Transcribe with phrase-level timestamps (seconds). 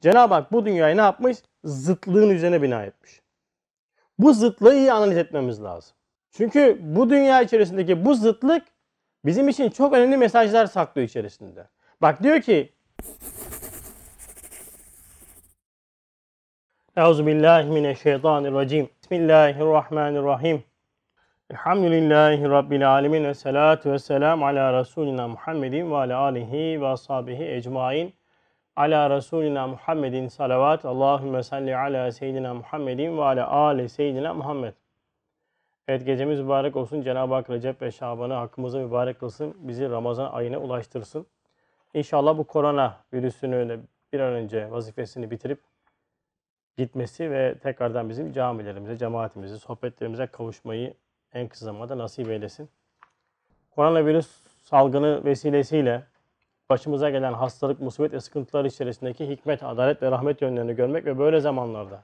[0.00, 1.38] Cenab-ı Hak bu dünyayı ne yapmış?
[1.64, 3.20] Zıtlığın üzerine bina etmiş.
[4.18, 5.96] Bu zıtlığı iyi analiz etmemiz lazım.
[6.30, 8.62] Çünkü bu dünya içerisindeki bu zıtlık
[9.24, 11.68] bizim için çok önemli mesajlar saklıyor içerisinde.
[12.02, 12.72] Bak diyor ki
[16.96, 18.88] Euzubillahimineşşeytanirracim.
[19.02, 20.64] Bismillahirrahmanirrahim.
[21.50, 27.44] Elhamdülillahi Rabbil alemin ve salatu ve selam ala Resulina Muhammedin ve ala alihi ve ashabihi
[27.44, 28.19] ecmain.
[28.80, 30.84] Ala Resulina Muhammedin salavat.
[30.84, 34.74] Allahümme salli ala seyyidina Muhammedin ve ala ali seyyidina Muhammed.
[35.88, 37.02] Evet gecemiz mübarek olsun.
[37.02, 39.54] Cenab-ı Hak Recep ve Şaban'ı hakkımıza mübarek kılsın.
[39.58, 41.26] Bizi Ramazan ayına ulaştırsın.
[41.94, 43.78] İnşallah bu korona virüsünü de
[44.12, 45.60] bir an önce vazifesini bitirip
[46.76, 50.94] gitmesi ve tekrardan bizim camilerimize, cemaatimize, sohbetlerimize kavuşmayı
[51.34, 52.68] en kısa zamanda nasip eylesin.
[53.70, 54.28] Koronavirüs
[54.62, 56.02] salgını vesilesiyle
[56.70, 61.40] başımıza gelen hastalık, musibet ve sıkıntılar içerisindeki hikmet, adalet ve rahmet yönlerini görmek ve böyle
[61.40, 62.02] zamanlarda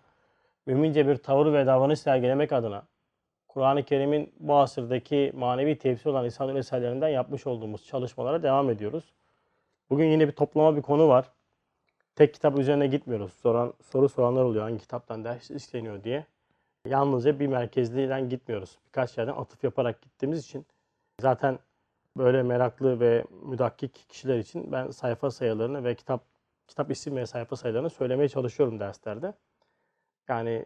[0.67, 2.83] mümince bir tavır ve davranış sergilemek adına
[3.49, 9.13] Kur'an-ı Kerim'in bu asırdaki manevi tefsir olan İsa'nın eserlerinden yapmış olduğumuz çalışmalara devam ediyoruz.
[9.91, 11.31] Bugün yine bir toplama bir konu var.
[12.15, 13.33] Tek kitap üzerine gitmiyoruz.
[13.33, 16.27] Soran, soru soranlar oluyor hangi kitaptan ders isteniyor diye.
[16.87, 18.79] Yalnızca bir merkezliden gitmiyoruz.
[18.87, 20.67] Birkaç yerden atıf yaparak gittiğimiz için
[21.21, 21.59] zaten
[22.19, 26.25] böyle meraklı ve müdakkik kişiler için ben sayfa sayılarını ve kitap
[26.69, 29.35] kitap isim ve sayfa sayılarını söylemeye çalışıyorum derslerde.
[30.29, 30.65] Yani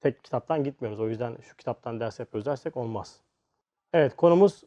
[0.00, 1.00] tek kitaptan gitmiyoruz.
[1.00, 3.20] O yüzden şu kitaptan ders yapıyoruz dersek olmaz.
[3.92, 4.64] Evet konumuz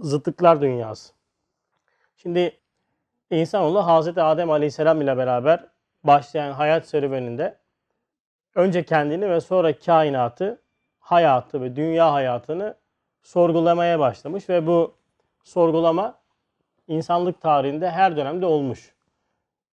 [0.00, 1.12] zıtlıklar dünyası.
[2.16, 2.58] Şimdi
[3.30, 5.66] insanoğlu Hazreti Adem Aleyhisselam ile beraber
[6.04, 7.58] başlayan hayat serüveninde
[8.54, 10.62] önce kendini ve sonra kainatı,
[10.98, 12.74] hayatı ve dünya hayatını
[13.24, 14.94] sorgulamaya başlamış ve bu
[15.44, 16.18] sorgulama
[16.88, 18.94] insanlık tarihinde her dönemde olmuş.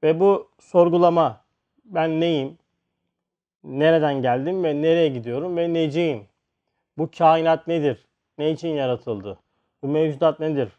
[0.04, 1.42] Ve bu sorgulama
[1.86, 2.58] ben neyim,
[3.64, 6.28] nereden geldim ve nereye gidiyorum ve neciyim?
[6.98, 8.06] Bu kainat nedir?
[8.38, 9.40] Ne için yaratıldı?
[9.84, 10.70] Bu mevcudat nedir?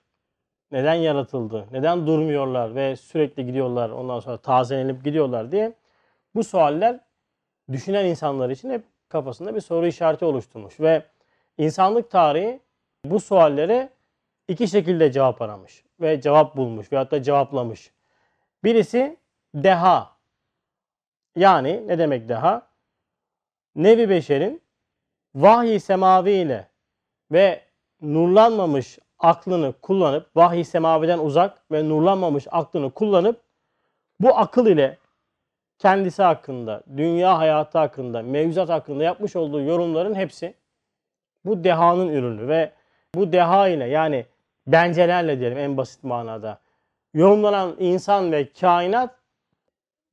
[0.72, 1.66] Neden yaratıldı?
[1.72, 5.72] Neden durmuyorlar ve sürekli gidiyorlar ondan sonra tazelenip gidiyorlar diye
[6.34, 7.00] bu sualler
[7.72, 11.02] düşünen insanlar için hep kafasında bir soru işareti oluşturmuş ve
[11.58, 12.60] insanlık tarihi
[13.04, 13.88] bu suallere
[14.48, 17.92] iki şekilde cevap aramış ve cevap bulmuş veyahut da cevaplamış.
[18.64, 19.16] Birisi
[19.54, 20.12] deha.
[21.36, 22.66] Yani ne demek deha?
[23.76, 24.62] Nevi beşerin
[25.34, 26.68] vahiy semavi ile
[27.32, 27.60] ve
[28.00, 33.40] nurlanmamış aklını kullanıp vahiy semaviden uzak ve nurlanmamış aklını kullanıp
[34.20, 34.98] bu akıl ile
[35.78, 40.54] kendisi hakkında, dünya hayatı hakkında, mevzuat hakkında yapmış olduğu yorumların hepsi
[41.44, 42.72] bu dehanın ürünü ve
[43.14, 44.26] bu deha ile yani
[44.66, 46.58] bencelerle diyelim en basit manada
[47.14, 49.14] yorumlanan insan ve kainat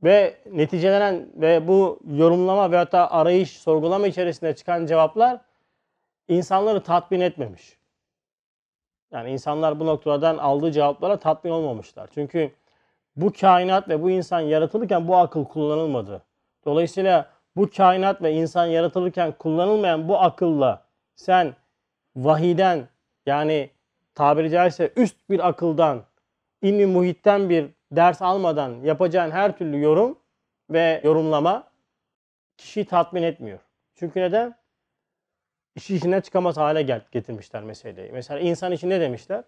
[0.03, 5.41] ve neticelenen ve bu yorumlama veyahut da arayış, sorgulama içerisinde çıkan cevaplar
[6.27, 7.77] insanları tatmin etmemiş.
[9.11, 12.09] Yani insanlar bu noktadan aldığı cevaplara tatmin olmamışlar.
[12.13, 12.51] Çünkü
[13.15, 16.21] bu kainat ve bu insan yaratılırken bu akıl kullanılmadı.
[16.65, 21.55] Dolayısıyla bu kainat ve insan yaratılırken kullanılmayan bu akılla sen
[22.25, 22.87] vahiden
[23.25, 23.69] yani
[24.15, 26.03] tabiri caizse üst bir akıldan,
[26.61, 30.19] ilmi muhitten bir ders almadan yapacağın her türlü yorum
[30.69, 31.71] ve yorumlama
[32.57, 33.59] kişiyi tatmin etmiyor.
[33.95, 34.55] Çünkü neden?
[35.75, 38.11] İşi içinden çıkamaz hale getirmişler meseleyi.
[38.11, 39.43] Mesela insan için ne demişler?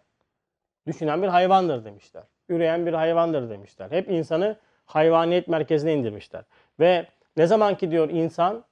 [0.87, 2.23] Düşünen bir hayvandır demişler.
[2.49, 3.91] Üreyen bir hayvandır demişler.
[3.91, 6.43] Hep insanı hayvaniyet merkezine indirmişler.
[6.79, 7.07] Ve
[7.37, 8.63] ne zaman ki diyor insan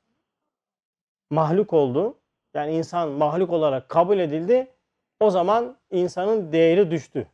[1.29, 2.18] mahluk oldu,
[2.53, 4.67] yani insan mahluk olarak kabul edildi,
[5.19, 7.27] o zaman insanın değeri düştü.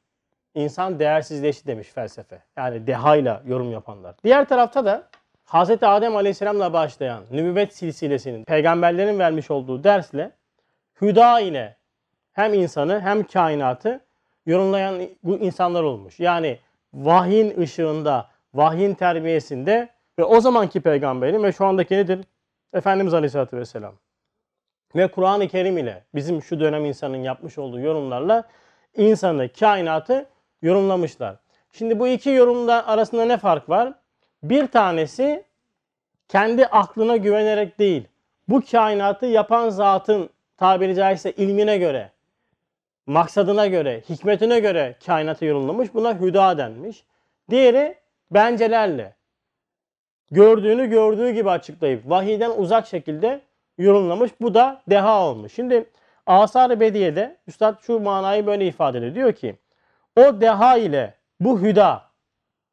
[0.56, 2.42] İnsan değersizleşti demiş felsefe.
[2.58, 4.16] Yani dehayla yorum yapanlar.
[4.24, 5.08] Diğer tarafta da
[5.46, 5.70] Hz.
[5.70, 10.31] Adem Aleyhisselam'la başlayan nübüvvet silsilesinin peygamberlerin vermiş olduğu dersle
[11.02, 11.76] hüda ile
[12.34, 14.00] hem insanı hem kainatı
[14.46, 16.20] yorumlayan bu insanlar olmuş.
[16.20, 16.59] Yani
[16.94, 19.90] vahyin ışığında, vahyin terbiyesinde
[20.20, 22.26] ve o zamanki peygamberin ve şu andaki nedir?
[22.73, 23.94] Efendimiz Aleyhisselatü Vesselam.
[24.96, 28.44] Ve Kur'an-ı Kerim ile bizim şu dönem insanın yapmış olduğu yorumlarla
[28.96, 30.26] insanı, kainatı
[30.62, 31.36] yorumlamışlar.
[31.72, 33.94] Şimdi bu iki yorumda arasında ne fark var?
[34.44, 35.44] Bir tanesi
[36.28, 38.08] kendi aklına güvenerek değil,
[38.47, 42.12] bu kainatı yapan zatın tabiri caizse ilmine göre,
[43.06, 45.94] maksadına göre, hikmetine göre kainatı yorumlamış.
[45.94, 47.03] Buna hüda denmiş.
[47.50, 47.96] Diğeri
[48.32, 49.16] bencelerle
[50.32, 53.42] gördüğünü gördüğü gibi açıklayıp vahiyden uzak şekilde
[53.77, 54.31] yorumlamış.
[54.41, 55.53] Bu da deha olmuş.
[55.53, 55.89] Şimdi
[56.25, 59.16] Asar-ı Bediye'de Üstad şu manayı böyle ifade ediyor.
[59.16, 59.55] Diyor ki
[60.16, 62.05] o deha ile bu hüda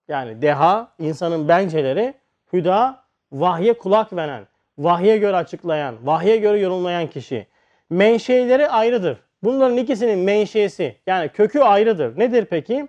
[0.09, 2.15] Yani deha, insanın benceleri,
[2.53, 4.47] hüda, vahye kulak veren,
[4.79, 7.47] vahye göre açıklayan, vahye göre yorumlayan kişi.
[7.91, 9.19] Menşeileri ayrıdır.
[9.43, 12.19] Bunların ikisinin menşesi yani kökü ayrıdır.
[12.19, 12.89] Nedir peki?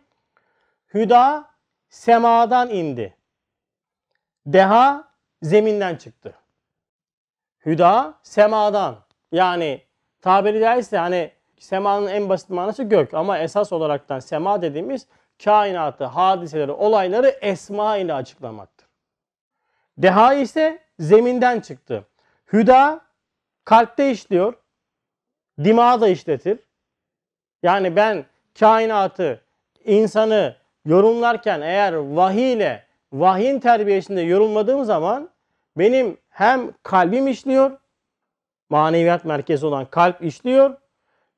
[0.93, 1.45] Hüda
[1.89, 3.15] semadan indi.
[4.45, 5.07] Deha
[5.41, 6.33] zeminden çıktı.
[7.65, 8.95] Hüda semadan.
[9.31, 9.81] Yani
[10.21, 15.07] tabiri caizse hani semanın en basit manası gök ama esas olaraktan sema dediğimiz
[15.43, 18.87] kainatı, hadiseleri, olayları esma ile açıklamaktır.
[19.97, 22.05] Deha ise zeminden çıktı.
[22.53, 23.01] Hüda
[23.65, 24.53] kalpte işliyor.
[25.63, 26.59] Dimağı da işletir.
[27.63, 28.25] Yani ben
[28.59, 29.41] kainatı,
[29.85, 30.55] insanı
[30.85, 35.29] yorumlarken eğer vahiy ile vahyin terbiyesinde yorumladığım zaman
[35.77, 37.71] benim hem kalbim işliyor,
[38.69, 40.77] maneviyat merkezi olan kalp işliyor.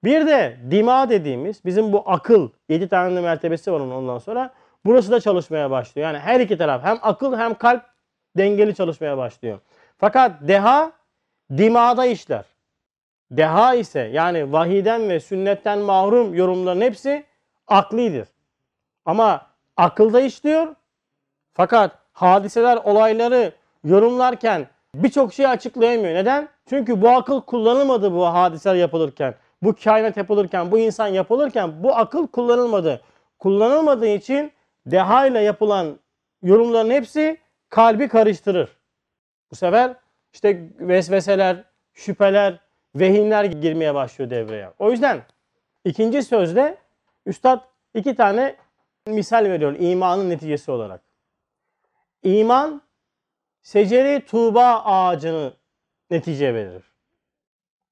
[0.03, 4.53] Bir de dima dediğimiz bizim bu akıl, 7 tane mertebesi var onun ondan sonra.
[4.85, 6.07] Burası da çalışmaya başlıyor.
[6.07, 7.83] Yani her iki taraf hem akıl hem kalp
[8.37, 9.59] dengeli çalışmaya başlıyor.
[9.97, 10.91] Fakat deha
[11.57, 12.45] dimada işler.
[13.31, 17.25] Deha ise yani vahiden ve sünnetten mahrum yorumların hepsi
[17.67, 18.27] aklidir.
[19.05, 19.47] Ama
[19.77, 20.75] akılda işliyor.
[21.53, 23.51] Fakat hadiseler, olayları
[23.85, 26.13] yorumlarken birçok şeyi açıklayamıyor.
[26.13, 26.49] Neden?
[26.69, 29.35] Çünkü bu akıl kullanılmadı bu hadiseler yapılırken.
[29.61, 33.01] Bu kainat yapılırken, bu insan yapılırken bu akıl kullanılmadı.
[33.39, 34.51] Kullanılmadığı için
[34.85, 35.99] deha ile yapılan
[36.43, 37.37] yorumların hepsi
[37.69, 38.69] kalbi karıştırır.
[39.51, 39.95] Bu sefer
[40.33, 42.59] işte vesveseler, şüpheler,
[42.95, 44.69] vehimler girmeye başlıyor devreye.
[44.79, 45.21] O yüzden
[45.85, 46.77] ikinci sözde
[47.25, 47.59] Üstad
[47.93, 48.55] iki tane
[49.07, 51.01] misal veriyor imanın neticesi olarak.
[52.23, 52.81] İman
[53.65, 55.53] seceri tuğba ağacını
[56.09, 56.83] netice verir.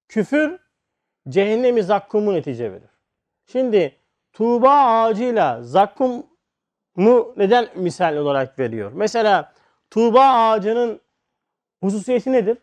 [0.07, 0.59] Küfür
[1.29, 2.89] cehennemi zakkumu netice verir.
[3.45, 3.97] Şimdi
[4.33, 6.27] tuğba ağacıyla zakkumu
[7.37, 8.91] neden misal olarak veriyor?
[8.95, 9.53] Mesela
[9.89, 11.01] tuğba ağacının
[11.81, 12.57] hususiyeti nedir?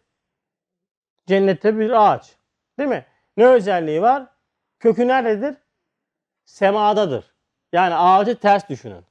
[1.26, 2.36] Cennette bir ağaç.
[2.78, 3.06] Değil mi?
[3.36, 4.26] Ne özelliği var?
[4.78, 5.56] Kökü nerededir?
[6.44, 7.34] Semadadır.
[7.72, 9.04] Yani ağacı ters düşünün.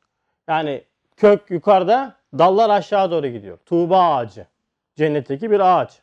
[0.47, 0.88] Yani
[1.19, 3.57] kök yukarıda, dallar aşağı doğru gidiyor.
[3.65, 4.45] Tuğba ağacı.
[4.95, 5.99] Cennetteki bir ağaç.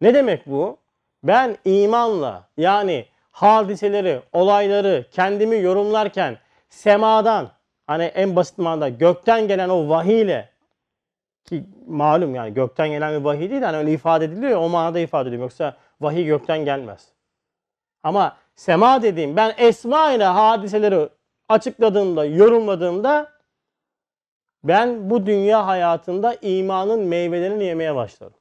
[0.00, 0.76] Ne demek bu?
[1.22, 6.38] Ben imanla yani hadiseleri, olayları kendimi yorumlarken
[6.68, 7.48] semadan
[7.86, 10.48] hani en basit manada gökten gelen o vahiy ile
[11.44, 14.68] ki malum yani gökten gelen bir vahiy değil de hani öyle ifade ediliyor ya, o
[14.68, 15.42] manada ifade ediliyor.
[15.42, 17.08] Yoksa vahiy gökten gelmez.
[18.02, 21.08] Ama sema dediğim ben esma ile hadiseleri
[21.48, 23.39] açıkladığımda, yorumladığımda
[24.64, 28.34] ben bu dünya hayatında imanın meyvelerini yemeye başlarım.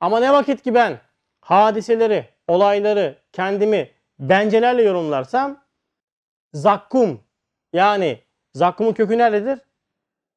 [0.00, 1.00] Ama ne vakit ki ben
[1.40, 5.64] hadiseleri, olayları kendimi bencelerle yorumlarsam
[6.52, 7.20] zakkum
[7.72, 8.18] yani
[8.54, 9.58] zakkumun kökü nerededir?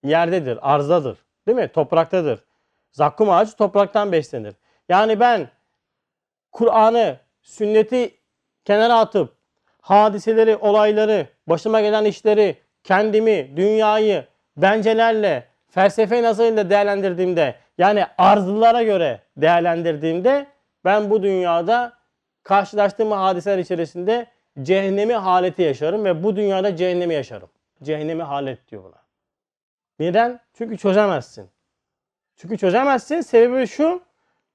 [0.04, 1.18] Yerdedir, arzdadır.
[1.48, 1.68] Değil mi?
[1.68, 2.44] Topraktadır.
[2.92, 4.56] Zakkum ağacı topraktan beslenir.
[4.90, 5.50] Yani ben
[6.52, 8.18] Kur'an'ı, sünneti
[8.66, 9.36] kenara atıp
[9.82, 14.26] hadiseleri, olayları, başıma gelen işleri, kendimi, dünyayı
[14.58, 20.48] bencelerle, felsefe nazarıyla değerlendirdiğimde yani arzlılara göre değerlendirdiğimde
[20.86, 21.94] ben bu dünyada
[22.44, 24.28] karşılaştığım hadiseler içerisinde
[24.62, 27.50] cehennemi haleti yaşarım ve bu dünyada cehennemi yaşarım.
[27.84, 29.02] Cehennemi halet diyor buna.
[30.00, 30.40] Neden?
[30.54, 31.50] Çünkü çözemezsin.
[32.36, 33.22] Çünkü çözemezsin.
[33.22, 34.02] Sebebi şu.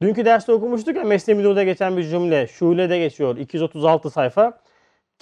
[0.03, 2.47] Dünkü derste okumuştuk ya Mesnevi Nur'da geçen bir cümle.
[2.47, 3.37] Şule'de geçiyor.
[3.37, 4.61] 236 sayfa.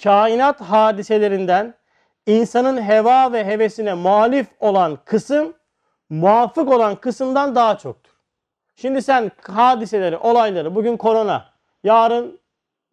[0.03, 1.73] Kainat hadiselerinden
[2.25, 5.53] insanın heva ve hevesine muhalif olan kısım
[6.09, 8.11] muvafık olan kısımdan daha çoktur.
[8.75, 11.45] Şimdi sen hadiseleri, olayları, bugün korona,
[11.83, 12.39] yarın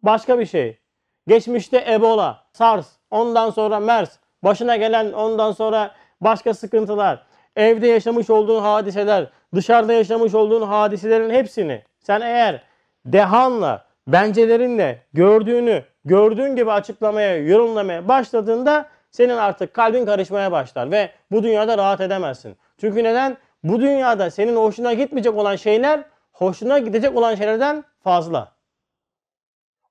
[0.01, 0.79] başka bir şey,
[1.27, 4.09] geçmişte Ebola, SARS, ondan sonra MERS,
[4.43, 7.25] başına gelen ondan sonra başka sıkıntılar,
[7.55, 12.63] evde yaşamış olduğun hadiseler, dışarıda yaşamış olduğun hadiselerin hepsini sen eğer
[13.05, 21.43] dehanla, bencelerinle gördüğünü gördüğün gibi açıklamaya, yorumlamaya başladığında senin artık kalbin karışmaya başlar ve bu
[21.43, 22.57] dünyada rahat edemezsin.
[22.77, 23.37] Çünkü neden?
[23.63, 28.51] Bu dünyada senin hoşuna gitmeyecek olan şeyler hoşuna gidecek olan şeylerden fazla.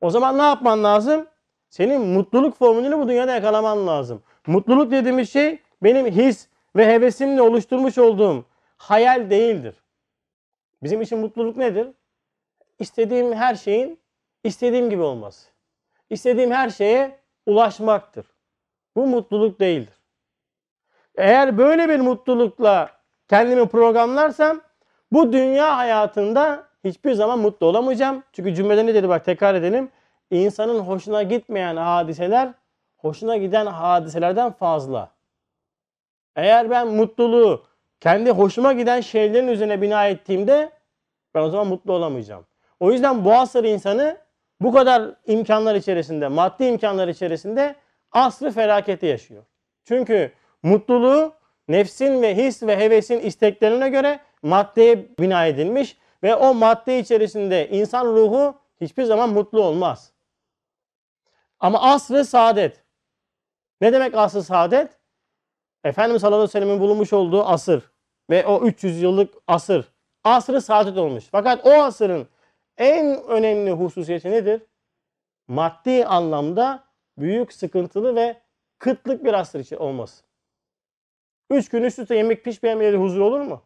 [0.01, 1.27] O zaman ne yapman lazım?
[1.71, 4.23] Senin mutluluk formülünü bu dünyada yakalaman lazım.
[4.47, 8.45] Mutluluk dediğimiz şey benim his ve hevesimle oluşturmuş olduğum
[8.77, 9.75] hayal değildir.
[10.83, 11.89] Bizim için mutluluk nedir?
[12.79, 13.99] İstediğim her şeyin
[14.45, 15.49] istediğim gibi olması.
[16.11, 18.32] İstediğim her şeye ulaşmaktır.
[18.97, 19.95] Bu mutluluk değildir.
[21.17, 22.91] Eğer böyle bir mutlulukla
[23.29, 24.61] kendimi programlarsam
[25.13, 28.23] bu dünya hayatında hiçbir zaman mutlu olamayacağım.
[28.33, 29.91] Çünkü cümlede ne dedi bak tekrar edelim.
[30.31, 32.53] İnsanın hoşuna gitmeyen hadiseler
[32.97, 35.11] hoşuna giden hadiselerden fazla.
[36.37, 37.63] Eğer ben mutluluğu
[38.01, 40.71] kendi hoşuma giden şeylerin üzerine bina ettiğimde
[41.35, 42.47] ben o zaman mutlu olamayacağım.
[42.81, 44.17] O yüzden bu asır insanı
[44.61, 47.75] bu kadar imkanlar içerisinde, maddi imkanlar içerisinde
[48.13, 49.45] asrı felaketi yaşıyor.
[49.85, 51.35] Çünkü mutluluğu
[51.69, 58.07] nefsin ve his ve hevesin isteklerine göre maddeye bina edilmiş ve o madde içerisinde insan
[58.07, 60.13] ruhu hiçbir zaman mutlu olmaz.
[61.61, 62.85] Ama asrı saadet.
[63.81, 64.99] Ne demek asrı saadet?
[65.85, 67.93] Efendimiz sallallahu aleyhi ve sellem'in bulunmuş olduğu asır
[68.31, 69.93] ve o 300 yıllık asır
[70.25, 71.25] asrı saadet olmuş.
[71.33, 72.29] Fakat o asırın
[72.77, 74.63] en önemli hususiyeti nedir?
[75.49, 76.85] Maddi anlamda
[77.19, 78.41] büyük sıkıntılı ve
[78.79, 80.25] kıtlık bir asır için olması.
[81.51, 83.63] Üç gün üst üste yemek pişmeyen bir evde huzur olur mu?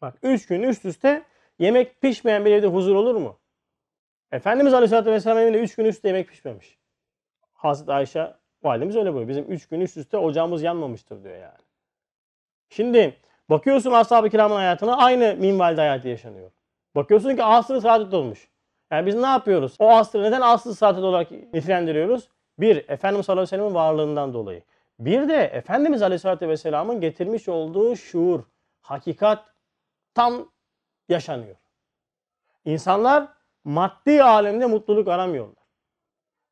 [0.00, 1.22] Bak üç gün üst üste
[1.58, 3.38] yemek pişmeyen bir evde huzur olur mu?
[4.32, 6.78] Efendimiz Aleyhisselatü Vesselam evinde üç gün üst üste yemek pişmemiş.
[7.52, 9.28] Hazreti Ayşe validemiz öyle buyuruyor.
[9.28, 11.62] Bizim üç gün üst üste ocağımız yanmamıştır diyor yani.
[12.68, 13.16] Şimdi
[13.50, 16.50] bakıyorsun ashab-ı kiramın hayatına aynı minvalde hayatı yaşanıyor.
[16.94, 18.48] Bakıyorsun ki asrı saadet olmuş.
[18.92, 19.76] Yani biz ne yapıyoruz?
[19.78, 22.28] O asrı neden asrı saadet olarak nitelendiriyoruz?
[22.58, 24.62] Bir, Efendimiz sallallahu aleyhi ve varlığından dolayı.
[24.98, 28.40] Bir de Efendimiz aleyhissalatü vesselamın getirmiş olduğu şuur,
[28.80, 29.44] hakikat
[30.14, 30.48] tam
[31.08, 31.56] yaşanıyor.
[32.64, 33.28] İnsanlar
[33.64, 35.64] maddi alemde mutluluk aramıyorlar.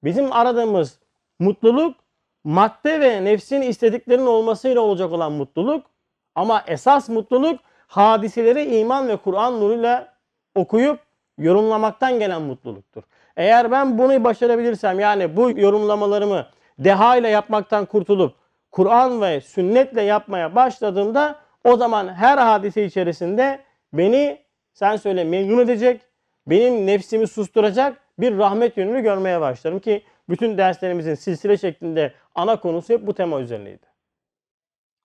[0.05, 1.01] Bizim aradığımız
[1.39, 1.97] mutluluk
[2.45, 5.87] madde ve nefsin istediklerinin olmasıyla olacak olan mutluluk
[6.35, 10.15] ama esas mutluluk hadiseleri iman ve Kur'an nuruyla
[10.55, 11.10] okuyup
[11.41, 13.03] yorumlamaktan gelen mutluluktur.
[13.37, 16.47] Eğer ben bunu başarabilirsem yani bu yorumlamalarımı
[16.79, 18.35] deha ile yapmaktan kurtulup
[18.71, 23.61] Kur'an ve sünnetle yapmaya başladığımda o zaman her hadise içerisinde
[23.93, 24.39] beni
[24.73, 26.01] sen söyle memnun edecek,
[26.47, 32.95] benim nefsimi susturacak bir rahmet yönünü görmeye başlarım ki bütün derslerimizin silsile şeklinde ana konusu
[32.95, 33.87] hep bu tema üzerineydi.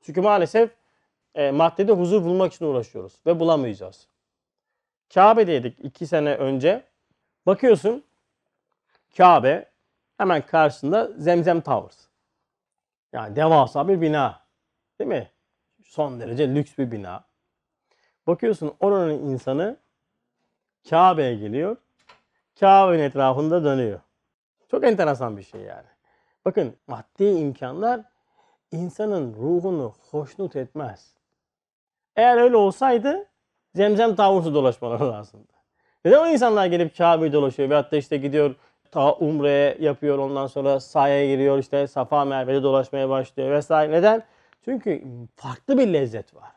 [0.01, 0.69] Çünkü maalesef
[1.35, 4.07] e, maddede huzur bulmak için uğraşıyoruz ve bulamayacağız.
[5.13, 6.83] Kabe'deydik iki sene önce.
[7.45, 8.03] Bakıyorsun
[9.17, 9.71] Kabe
[10.17, 12.07] hemen karşısında Zemzem Towers.
[13.13, 14.41] Yani devasa bir bina.
[14.99, 15.31] Değil mi?
[15.83, 17.23] Son derece lüks bir bina.
[18.27, 19.77] Bakıyorsun oranın insanı
[20.89, 21.77] Kabe'ye geliyor.
[22.59, 23.99] Kabe'nin etrafında dönüyor.
[24.71, 25.87] Çok enteresan bir şey yani.
[26.45, 28.01] Bakın maddi imkanlar
[28.71, 31.15] insanın ruhunu hoşnut etmez.
[32.15, 33.29] Eğer öyle olsaydı
[33.75, 35.53] zemzem tavusu dolaşmaları lazımdı.
[36.05, 38.55] Neden o insanlar gelip Kabe'yi dolaşıyor veyahut da işte gidiyor
[38.91, 43.91] ta Umre'ye yapıyor ondan sonra sahaya giriyor işte Safa Merve'de dolaşmaya başlıyor vesaire.
[43.91, 44.23] Neden?
[44.65, 45.03] Çünkü
[45.35, 46.51] farklı bir lezzet var.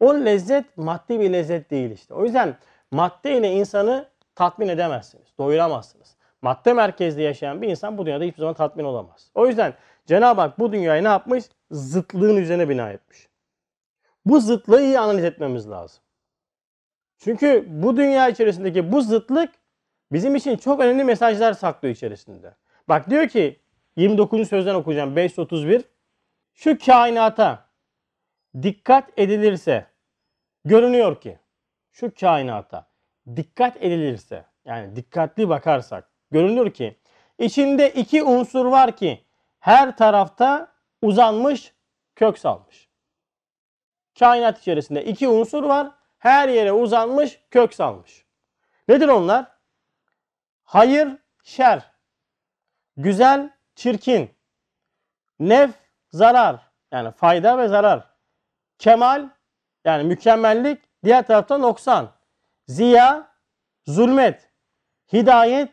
[0.00, 2.14] O lezzet maddi bir lezzet değil işte.
[2.14, 2.56] O yüzden
[2.90, 5.26] madde ile insanı tatmin edemezsiniz.
[5.38, 6.16] Doyuramazsınız.
[6.42, 9.30] Madde merkezli yaşayan bir insan bu dünyada hiçbir zaman tatmin olamaz.
[9.34, 9.74] O yüzden
[10.06, 11.44] Cenab-ı Hak bu dünyayı ne yapmış?
[11.70, 13.28] Zıtlığın üzerine bina etmiş.
[14.26, 16.02] Bu zıtlığı iyi analiz etmemiz lazım.
[17.18, 19.54] Çünkü bu dünya içerisindeki bu zıtlık
[20.12, 22.54] bizim için çok önemli mesajlar saklıyor içerisinde.
[22.88, 23.60] Bak diyor ki
[23.96, 24.48] 29.
[24.48, 25.84] sözden okuyacağım 531.
[26.54, 27.68] Şu kainata
[28.62, 29.86] dikkat edilirse
[30.64, 31.38] görünüyor ki
[31.92, 32.88] şu kainata
[33.36, 36.96] dikkat edilirse yani dikkatli bakarsak görünür ki
[37.38, 39.24] içinde iki unsur var ki
[39.60, 41.72] her tarafta uzanmış
[42.14, 42.88] kök salmış.
[44.18, 45.90] Kainat içerisinde iki unsur var
[46.26, 48.26] her yere uzanmış kök salmış.
[48.88, 49.46] Nedir onlar?
[50.64, 51.08] Hayır,
[51.42, 51.92] şer.
[52.96, 54.30] Güzel, çirkin.
[55.38, 55.70] Nef,
[56.10, 56.60] zarar.
[56.92, 58.10] Yani fayda ve zarar.
[58.78, 59.28] Kemal,
[59.84, 60.84] yani mükemmellik.
[61.04, 62.12] Diğer taraftan noksan.
[62.66, 63.28] Ziya,
[63.86, 64.50] zulmet.
[65.12, 65.70] Hidayet,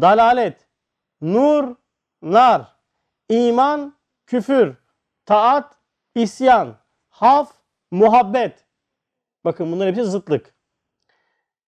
[0.00, 0.68] dalalet.
[1.20, 1.76] Nur,
[2.22, 2.76] nar.
[3.28, 4.76] iman, küfür.
[5.26, 5.76] Taat,
[6.14, 6.76] isyan.
[7.08, 7.52] Haf,
[7.90, 8.69] muhabbet.
[9.44, 10.54] Bakın bunlar hepsi zıtlık.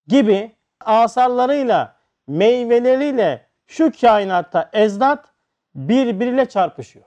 [0.06, 5.32] Gibi asarlarıyla, meyveleriyle şu kainatta ezdat
[5.74, 7.04] birbiriyle çarpışıyor.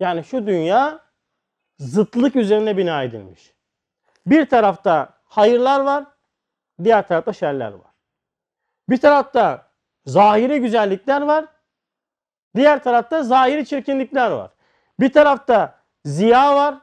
[0.00, 1.00] Yani şu dünya
[1.78, 3.54] zıtlık üzerine bina edilmiş.
[4.26, 6.04] Bir tarafta hayırlar var,
[6.84, 7.90] diğer tarafta şerler var.
[8.88, 9.70] Bir tarafta
[10.06, 11.44] zahiri güzellikler var,
[12.56, 14.50] diğer tarafta zahiri çirkinlikler var.
[15.00, 16.74] Bir tarafta ziya var,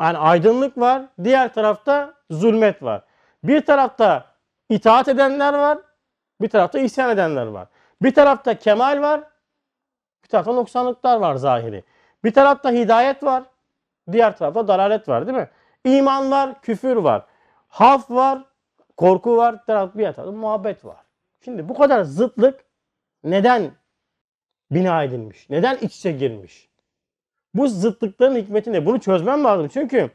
[0.00, 1.02] yani aydınlık var.
[1.24, 3.02] Diğer tarafta zulmet var.
[3.44, 4.24] Bir tarafta
[4.68, 5.78] itaat edenler var.
[6.40, 7.68] Bir tarafta isyan edenler var.
[8.02, 9.20] Bir tarafta kemal var.
[10.24, 11.84] Bir tarafta noksanlıklar var zahiri.
[12.24, 13.42] Bir tarafta hidayet var.
[14.12, 15.48] Diğer tarafta dalalet var değil mi?
[15.84, 17.26] İman var, küfür var.
[17.68, 18.44] Haf var,
[18.96, 19.54] korku var.
[19.54, 21.04] Bir tarafta, bir tarafta muhabbet var.
[21.44, 22.64] Şimdi bu kadar zıtlık
[23.24, 23.72] neden
[24.70, 25.50] bina edilmiş?
[25.50, 26.68] Neden iç içe girmiş?
[27.54, 28.86] Bu zıtlıkların hikmeti ne?
[28.86, 29.68] Bunu çözmem lazım.
[29.68, 30.10] Çünkü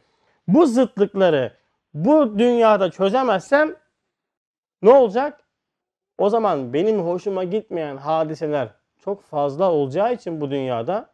[0.48, 1.54] bu zıtlıkları
[1.94, 3.76] bu dünyada çözemezsem
[4.82, 5.44] ne olacak?
[6.18, 8.70] O zaman benim hoşuma gitmeyen hadiseler
[9.00, 11.10] çok fazla olacağı için bu dünyada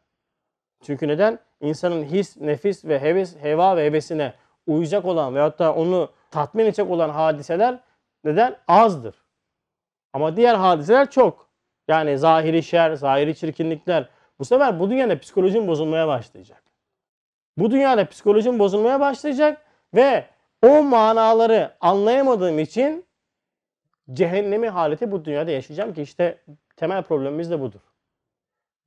[0.83, 1.39] çünkü neden?
[1.61, 4.33] İnsanın his, nefis ve heves, heva ve hevesine
[4.67, 7.79] uyacak olan veyahut da onu tatmin edecek olan hadiseler
[8.23, 8.57] neden?
[8.67, 9.15] Azdır.
[10.13, 11.49] Ama diğer hadiseler çok.
[11.87, 14.09] Yani zahiri şer, zahiri çirkinlikler.
[14.39, 16.63] Bu sefer bu dünyada psikolojin bozulmaya başlayacak.
[17.57, 19.61] Bu dünyada psikolojin bozulmaya başlayacak
[19.93, 20.25] ve
[20.61, 23.05] o manaları anlayamadığım için
[24.13, 26.41] cehennemi haleti bu dünyada yaşayacağım ki işte
[26.75, 27.79] temel problemimiz de budur.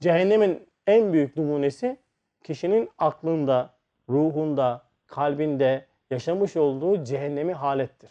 [0.00, 1.96] Cehennemin en büyük numunesi
[2.44, 3.74] kişinin aklında,
[4.08, 8.10] ruhunda, kalbinde yaşamış olduğu cehennemi halettir.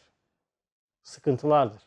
[1.03, 1.81] Sıkıntılardır.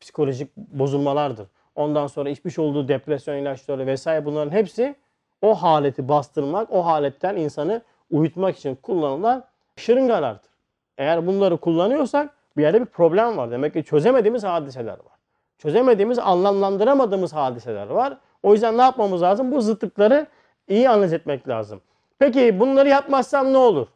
[0.00, 1.48] Psikolojik bozulmalardır.
[1.74, 4.94] Ondan sonra içmiş olduğu depresyon ilaçları vesaire bunların hepsi
[5.42, 9.44] o haleti bastırmak, o haletten insanı uyutmak için kullanılan
[9.76, 10.50] şırıngalardır.
[10.98, 13.50] Eğer bunları kullanıyorsak bir yerde bir problem var.
[13.50, 15.18] Demek ki çözemediğimiz hadiseler var.
[15.58, 18.18] Çözemediğimiz, anlamlandıramadığımız hadiseler var.
[18.42, 19.52] O yüzden ne yapmamız lazım?
[19.52, 20.26] Bu zıtlıkları
[20.68, 21.80] iyi analiz etmek lazım.
[22.18, 23.86] Peki bunları yapmazsam ne olur?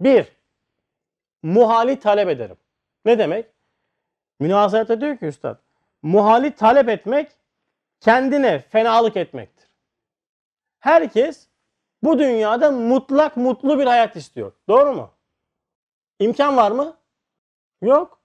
[0.00, 0.26] Bir,
[1.42, 2.56] muhali talep ederim.
[3.04, 3.46] Ne demek?
[4.40, 5.60] Münazaratta diyor ki üstad,
[6.02, 7.32] muhali talep etmek
[8.00, 9.68] kendine fenalık etmektir.
[10.80, 11.48] Herkes
[12.02, 14.52] bu dünyada mutlak mutlu bir hayat istiyor.
[14.68, 15.10] Doğru mu?
[16.18, 16.96] İmkan var mı?
[17.82, 18.18] Yok.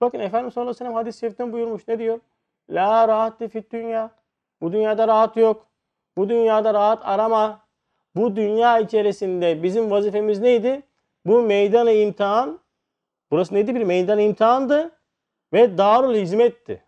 [0.00, 1.88] Bakın Efendimiz sallallahu aleyhi hadis-i şeriften buyurmuş.
[1.88, 2.20] Ne diyor?
[2.70, 4.10] La rahat fit dünya.
[4.60, 5.66] Bu dünyada rahat yok.
[6.16, 7.66] Bu dünyada rahat arama.
[8.14, 10.82] Bu dünya içerisinde bizim vazifemiz neydi?
[11.26, 12.60] Bu meydanı imtihan.
[13.30, 13.74] Burası neydi?
[13.74, 14.90] Bir meydan imtihandı.
[15.52, 16.84] Ve darul hizmetti.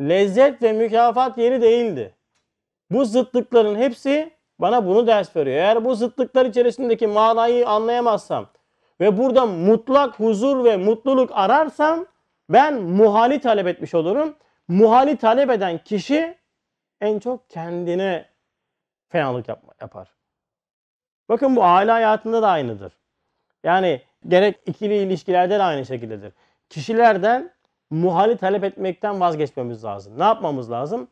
[0.00, 2.14] Lezzet ve mükafat yeri değildi.
[2.90, 5.56] Bu zıtlıkların hepsi bana bunu ders veriyor.
[5.56, 8.46] Eğer bu zıtlıklar içerisindeki manayı anlayamazsam
[9.00, 12.06] ve burada mutlak huzur ve mutluluk ararsam
[12.48, 14.36] ben muhali talep etmiş olurum.
[14.68, 16.38] Muhali talep eden kişi
[17.00, 18.26] en çok kendine
[19.08, 19.48] fenalık
[19.80, 20.14] yapar.
[21.28, 22.92] Bakın bu aile hayatında da aynıdır.
[23.64, 26.32] Yani gerek ikili ilişkilerde de aynı şekildedir.
[26.68, 27.53] Kişilerden
[27.94, 30.18] muhali talep etmekten vazgeçmemiz lazım.
[30.18, 31.08] Ne yapmamız lazım?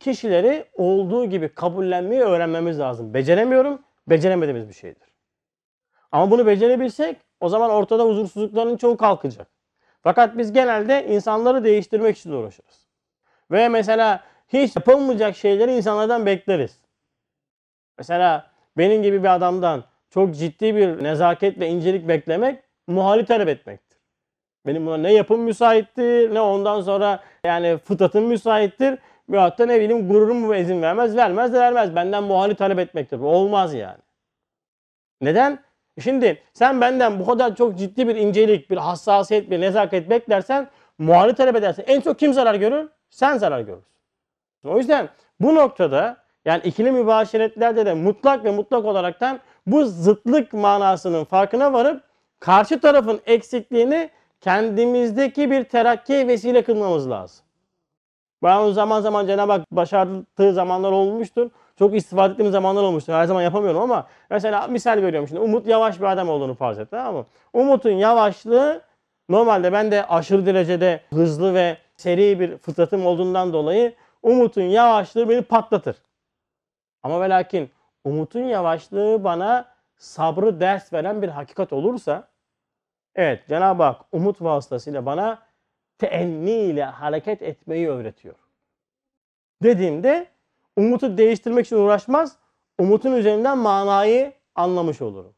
[0.00, 3.14] Kişileri olduğu gibi kabullenmeyi öğrenmemiz lazım.
[3.14, 5.08] Beceremiyorum, beceremediğimiz bir şeydir.
[6.12, 9.48] Ama bunu becerebilsek o zaman ortada huzursuzlukların çoğu kalkacak.
[10.02, 12.86] Fakat biz genelde insanları değiştirmek için uğraşırız.
[13.50, 16.78] Ve mesela hiç yapılmayacak şeyleri insanlardan bekleriz.
[17.98, 23.85] Mesela benim gibi bir adamdan çok ciddi bir nezaket ve incelik beklemek muhali talep etmektir.
[24.66, 28.98] Benim buna ne yapım müsaittir ne ondan sonra yani fıtratım müsaittir.
[29.28, 31.94] Veyahut da ne bileyim gururum izin vermez vermez de vermez.
[31.94, 33.18] Benden muhali talep etmektir.
[33.18, 33.98] Olmaz yani.
[35.20, 35.58] Neden?
[36.02, 41.34] Şimdi sen benden bu kadar çok ciddi bir incelik, bir hassasiyet, bir nezaket beklersen muhali
[41.34, 42.88] talep edersen en çok kim zarar görür?
[43.10, 43.86] Sen zarar görürsün.
[44.64, 45.08] O yüzden
[45.40, 52.02] bu noktada yani ikili mübaşiretlerde de mutlak ve mutlak olaraktan bu zıtlık manasının farkına varıp
[52.40, 57.46] karşı tarafın eksikliğini kendimizdeki bir terakki vesile kılmamız lazım.
[58.42, 61.50] Ben zaman zaman Cenab-ı Hak başardığı zamanlar olmuştur.
[61.78, 63.12] Çok istifade ettiğim zamanlar olmuştur.
[63.12, 65.40] Her zaman yapamıyorum ama mesela misal veriyorum şimdi.
[65.40, 67.26] Umut yavaş bir adam olduğunu farz et tamam mı?
[67.52, 68.82] Umut'un yavaşlığı
[69.28, 75.42] normalde ben de aşırı derecede hızlı ve seri bir fıtratım olduğundan dolayı Umut'un yavaşlığı beni
[75.42, 75.96] patlatır.
[77.02, 77.68] Ama ve
[78.04, 79.64] Umut'un yavaşlığı bana
[79.96, 82.28] sabrı ders veren bir hakikat olursa
[83.16, 85.38] evet Cenab-ı Hak umut vasıtasıyla bana
[85.98, 88.34] teenni ile hareket etmeyi öğretiyor.
[89.62, 90.26] Dediğimde
[90.76, 92.36] umutu değiştirmek için uğraşmaz.
[92.78, 95.34] Umutun üzerinden manayı anlamış olurum.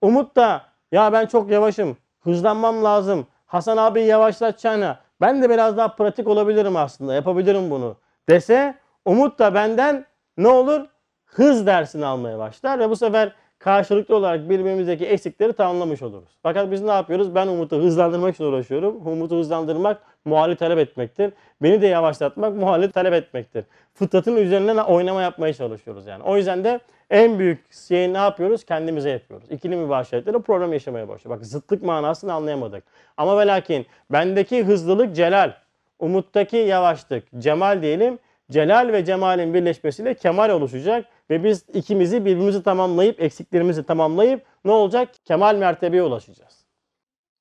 [0.00, 3.26] Umut da ya ben çok yavaşım, hızlanmam lazım.
[3.46, 7.96] Hasan abi yavaşlatacağına ben de biraz daha pratik olabilirim aslında, yapabilirim bunu
[8.28, 10.86] dese Umut da benden ne olur?
[11.24, 16.28] Hız dersini almaya başlar ve bu sefer karşılıklı olarak birbirimizdeki eksikleri tamamlamış oluruz.
[16.42, 17.34] Fakat biz ne yapıyoruz?
[17.34, 19.06] Ben Umut'u hızlandırmak için uğraşıyorum.
[19.06, 21.32] Umut'u hızlandırmak muhali talep etmektir.
[21.62, 23.64] Beni de yavaşlatmak muhali talep etmektir.
[23.94, 26.22] Fıtratın üzerinden oynama yapmaya çalışıyoruz yani.
[26.22, 28.64] O yüzden de en büyük şeyi ne yapıyoruz?
[28.64, 29.50] Kendimize yapıyoruz.
[29.50, 31.36] İkili mübaşiretlere problem yaşamaya başlıyor.
[31.36, 32.84] Bak zıtlık manasını anlayamadık.
[33.16, 35.52] Ama ve lakin bendeki hızlılık celal,
[35.98, 38.18] Umut'taki yavaşlık cemal diyelim.
[38.50, 45.08] Celal ve cemalin birleşmesiyle kemal oluşacak ve biz ikimizi birbirimizi tamamlayıp eksiklerimizi tamamlayıp ne olacak?
[45.24, 46.64] Kemal mertebeye ulaşacağız.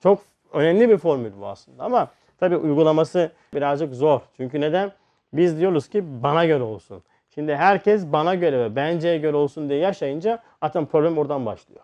[0.03, 0.21] Çok
[0.53, 2.07] önemli bir formül bu aslında ama
[2.39, 4.21] tabi uygulaması birazcık zor.
[4.37, 4.91] Çünkü neden?
[5.33, 7.03] Biz diyoruz ki bana göre olsun.
[7.35, 11.81] Şimdi herkes bana göre ve benceye göre olsun diye yaşayınca zaten problem oradan başlıyor.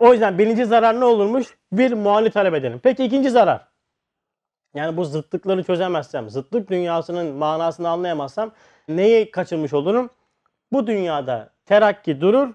[0.00, 1.58] O yüzden birinci zarar ne olurmuş?
[1.72, 2.80] Bir muhalif talep edelim.
[2.82, 3.68] Peki ikinci zarar.
[4.74, 8.52] Yani bu zıtlıkları çözemezsem, zıtlık dünyasının manasını anlayamazsam
[8.88, 10.10] neyi kaçırmış olurum?
[10.74, 12.54] Bu dünyada terakki durur,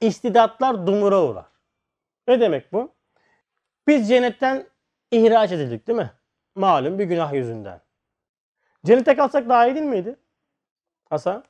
[0.00, 1.44] istidatlar dumura uğrar.
[2.28, 2.92] Ne demek bu?
[3.86, 4.66] Biz cennetten
[5.10, 6.10] ihraç edildik değil mi?
[6.54, 7.80] Malum bir günah yüzünden.
[8.86, 10.16] Cennete kalsak daha iyi değil miydi?
[11.10, 11.44] Hasan?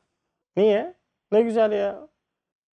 [0.56, 0.94] Niye?
[1.32, 2.08] Ne güzel ya.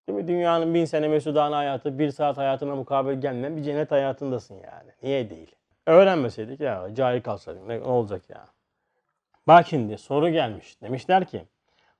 [0.07, 0.27] Değil mi?
[0.27, 4.91] Dünyanın bin sene mesudane hayatı, bir saat hayatına mukabil gelmeyen bir cennet hayatındasın yani.
[5.03, 5.55] Niye değil?
[5.87, 8.45] Öğrenmeseydik ya, cahil kalsaydık ne, olacak ya?
[9.47, 10.81] Bak şimdi soru gelmiş.
[10.81, 11.45] Demişler ki,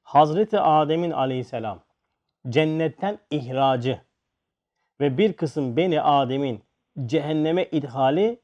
[0.03, 1.83] Hazreti Adem'in aleyhisselam
[2.49, 4.01] cennetten ihracı
[4.99, 6.63] ve bir kısım Beni Adem'in
[7.05, 8.41] cehenneme idhali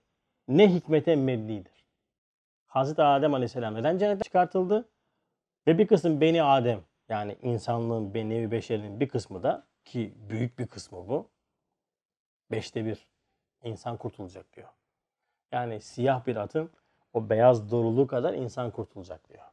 [0.48, 1.86] ne hikmete mebnidir?
[2.65, 4.89] Hazreti Adem aleyhisselam neden cennete çıkartıldı?
[5.67, 10.67] Ve bir kısım Beni Adem yani insanlığın, nevi beşerinin bir kısmı da ki büyük bir
[10.67, 11.30] kısmı bu.
[12.52, 13.08] Beşte bir
[13.63, 14.69] insan kurtulacak diyor.
[15.52, 16.72] Yani siyah bir atın
[17.13, 19.43] o beyaz doruluğu kadar insan kurtulacak diyor.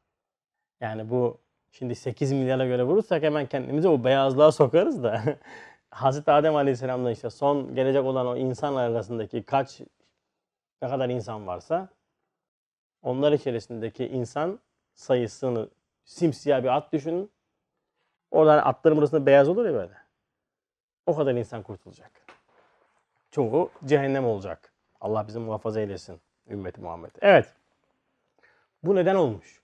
[0.81, 1.41] Yani bu
[1.73, 5.23] şimdi 8 milyara göre vurursak hemen kendimizi o beyazlığa sokarız da
[5.91, 9.81] Hazreti Adem Aleyhisselam'la işte son gelecek olan o insan arasındaki kaç
[10.83, 11.89] ne kadar insan varsa
[13.03, 14.61] onlar içerisindeki insan
[14.95, 15.69] sayısını
[16.05, 17.31] simsiyah bir at düşünün.
[18.31, 19.93] Oradan atların burasında beyaz olur ya böyle.
[21.07, 22.11] O kadar insan kurtulacak.
[23.31, 24.73] Çoğu cehennem olacak.
[25.01, 26.21] Allah bizi muhafaza eylesin.
[26.49, 27.11] Ümmeti Muhammed.
[27.21, 27.55] Evet.
[28.83, 29.63] Bu neden olmuş?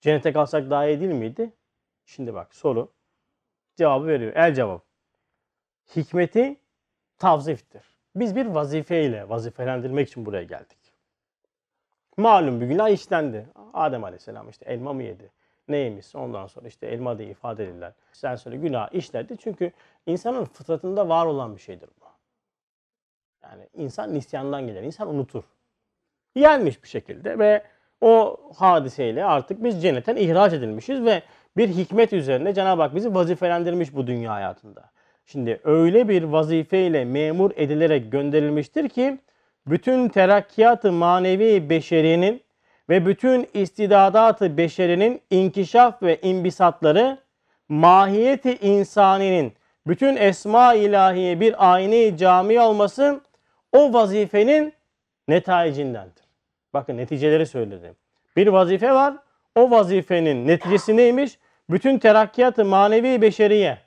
[0.00, 1.52] Cennete kalsak daha iyi değil miydi?
[2.04, 2.92] Şimdi bak soru.
[3.76, 4.32] Cevabı veriyor.
[4.36, 4.82] El cevap.
[5.96, 6.56] Hikmeti
[7.18, 7.82] tavziftir.
[8.16, 10.78] Biz bir vazifeyle vazifelendirmek için buraya geldik.
[12.16, 13.48] Malum bir günah işlendi.
[13.74, 15.30] Adem Aleyhisselam işte elma mı yedi?
[15.68, 16.14] Ne yemiş?
[16.14, 17.92] Ondan sonra işte elma diye ifade edilirler.
[18.12, 19.36] Sen söyle günah işledi.
[19.38, 19.72] Çünkü
[20.06, 22.04] insanın fıtratında var olan bir şeydir bu.
[23.42, 24.82] Yani insan nisyandan gelir.
[24.82, 25.44] İnsan unutur.
[26.34, 27.64] Yenmiş bir şekilde ve
[28.00, 31.22] o hadiseyle artık biz cennetten ihraç edilmişiz ve
[31.56, 34.90] bir hikmet üzerine Cenab-ı Hak bizi vazifelendirmiş bu dünya hayatında.
[35.26, 39.18] Şimdi öyle bir vazifeyle memur edilerek gönderilmiştir ki
[39.66, 42.42] bütün terakkiyatı manevi beşerinin
[42.88, 47.18] ve bütün istidadatı beşerinin inkişaf ve imbisatları
[47.68, 49.52] mahiyeti insaninin
[49.86, 53.20] bütün esma ilahiye bir ayni cami olması
[53.72, 54.72] o vazifenin
[55.28, 56.27] netayicindendir.
[56.74, 57.96] Bakın neticeleri söyledim.
[58.36, 59.14] Bir vazife var.
[59.54, 61.38] O vazifenin neticesi neymiş?
[61.70, 63.78] Bütün terakkiyatı manevi beşeriye,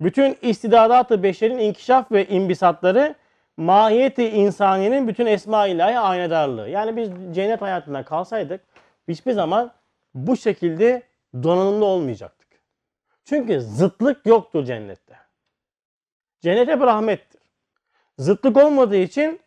[0.00, 3.14] bütün istidadatı beşerin inkişaf ve imbisatları
[3.56, 6.68] mahiyeti insaniyenin bütün esma ilahi aynedarlığı.
[6.68, 8.60] Yani biz cennet hayatında kalsaydık
[9.08, 9.72] hiçbir zaman
[10.14, 11.02] bu şekilde
[11.42, 12.48] donanımlı olmayacaktık.
[13.24, 15.16] Çünkü zıtlık yoktur cennette.
[16.40, 17.40] Cennet hep rahmettir.
[18.18, 19.40] Zıtlık olmadığı için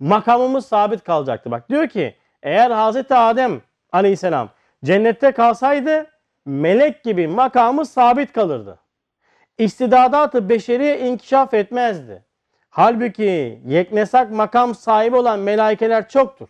[0.00, 1.50] makamımız sabit kalacaktı.
[1.50, 4.48] Bak diyor ki eğer Hazreti Adem aleyhisselam
[4.84, 6.06] cennette kalsaydı
[6.44, 8.78] melek gibi makamı sabit kalırdı.
[9.58, 12.24] İstidadatı beşeri inkişaf etmezdi.
[12.70, 16.48] Halbuki yeknesak makam sahibi olan melaikeler çoktur.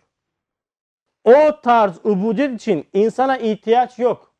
[1.23, 4.33] O tarz ubudiyet için insana ihtiyaç yok.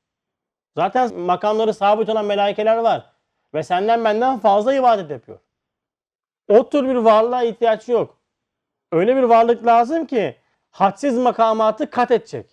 [0.75, 3.11] Zaten makamları sabit olan melaikeler var.
[3.53, 5.39] Ve senden benden fazla ibadet yapıyor.
[6.47, 8.17] O tür bir varlığa ihtiyaç yok.
[8.95, 10.35] Öyle bir varlık lazım ki
[10.71, 12.45] hadsiz makamatı kat edecek.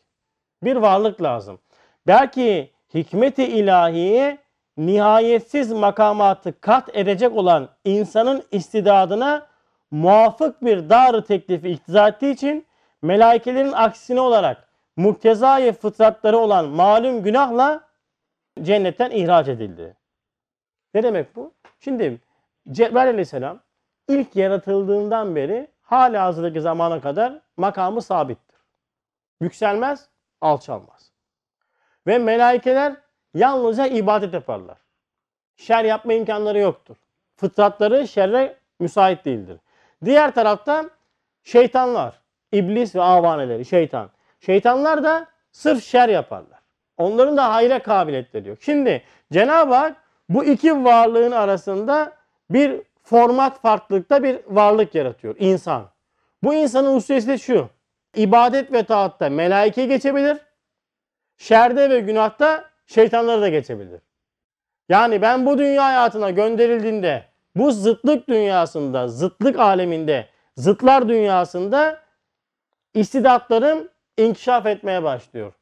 [0.62, 1.59] Bir varlık lazım.
[2.07, 4.38] Belki hikmeti ilahiye
[4.76, 9.46] nihayetsiz makamatı kat edecek olan insanın istidadına
[9.90, 12.66] muafık bir dar teklifi iktiza ettiği için
[13.02, 17.81] melaikelerin aksine olarak muktezai fıtratları olan malum günahla
[18.62, 19.96] cennetten ihraç edildi.
[20.94, 21.52] Ne demek bu?
[21.81, 22.18] Şimdi
[22.72, 23.61] Cebrail aleyhisselam
[24.09, 28.59] ilk yaratıldığından beri hala hazırdaki zamana kadar makamı sabittir.
[29.40, 30.09] Yükselmez,
[30.40, 31.12] alçalmaz.
[32.07, 32.96] Ve melaikeler
[33.35, 34.78] yalnızca ibadet yaparlar.
[35.57, 36.96] Şer yapma imkanları yoktur.
[37.37, 39.59] Fıtratları şerre müsait değildir.
[40.05, 40.90] Diğer tarafta
[41.42, 42.20] şeytanlar,
[42.52, 44.11] iblis ve avaneleri, şeytan.
[44.40, 46.61] Şeytanlar da sırf şer yaparlar.
[46.96, 48.59] Onların da hayra kabiliyetleri yok.
[48.61, 49.02] Şimdi
[49.33, 49.96] Cenab-ı Hak
[50.28, 52.12] bu iki varlığın arasında
[52.50, 55.36] bir format farklılıkta bir varlık yaratıyor.
[55.38, 55.90] İnsan.
[56.42, 57.68] Bu insanın hususiyeti de şu.
[58.16, 60.38] İbadet ve taatta melaike geçebilir.
[61.36, 64.00] Şerde ve günahta şeytanları da geçebilir.
[64.88, 67.24] Yani ben bu dünya hayatına gönderildiğinde
[67.56, 71.98] bu zıtlık dünyasında, zıtlık aleminde, zıtlar dünyasında
[72.94, 75.52] istidatlarım inkişaf etmeye başlıyor.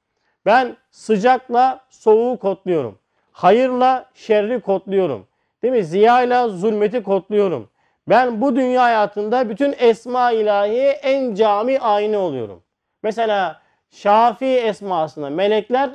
[0.46, 2.98] Ben sıcakla soğuğu kodluyorum.
[3.32, 5.26] Hayırla şerri kodluyorum.
[5.62, 5.84] Değil mi?
[5.84, 7.70] Ziyayla zulmeti kodluyorum.
[8.08, 12.62] Ben bu dünya hayatında bütün esma ilahiye en cami aynı oluyorum.
[13.02, 15.90] Mesela Şafi esmasında melekler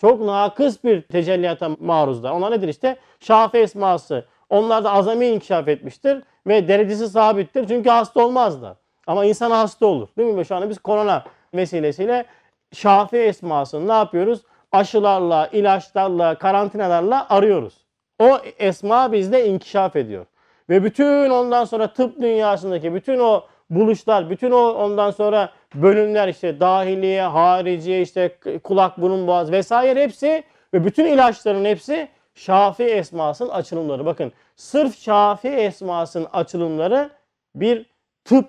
[0.00, 2.30] çok nakıs bir tecelliyata maruzlar.
[2.30, 2.96] Onlar nedir işte?
[3.20, 4.24] Şafi esması.
[4.50, 7.68] Onlar da azami inkişaf etmiştir ve derecesi sabittir.
[7.68, 8.76] Çünkü hasta olmazlar.
[9.06, 10.08] Ama insan hasta olur.
[10.18, 10.46] Değil mi?
[10.46, 12.24] Şu anda biz korona vesilesiyle
[12.72, 14.42] Şafi esmasını ne yapıyoruz?
[14.72, 17.87] Aşılarla, ilaçlarla, karantinalarla arıyoruz.
[18.18, 20.26] O esma bizde inkişaf ediyor.
[20.70, 26.60] Ve bütün ondan sonra tıp dünyasındaki bütün o buluşlar, bütün o ondan sonra bölümler işte
[26.60, 34.06] dahiliye, hariciye, işte kulak, burun, boğaz vesaire hepsi ve bütün ilaçların hepsi Şafi esmasının açılımları.
[34.06, 37.10] Bakın sırf Şafi esmasının açılımları
[37.54, 37.86] bir
[38.24, 38.48] tıp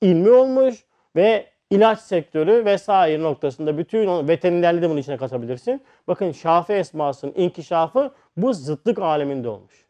[0.00, 0.84] ilmi olmuş
[1.16, 5.82] ve ilaç sektörü vesaire noktasında bütün o veterinerliği de bunun içine katabilirsin.
[6.08, 9.86] Bakın Şafi esmasının inkişafı bu zıtlık aleminde olmuş.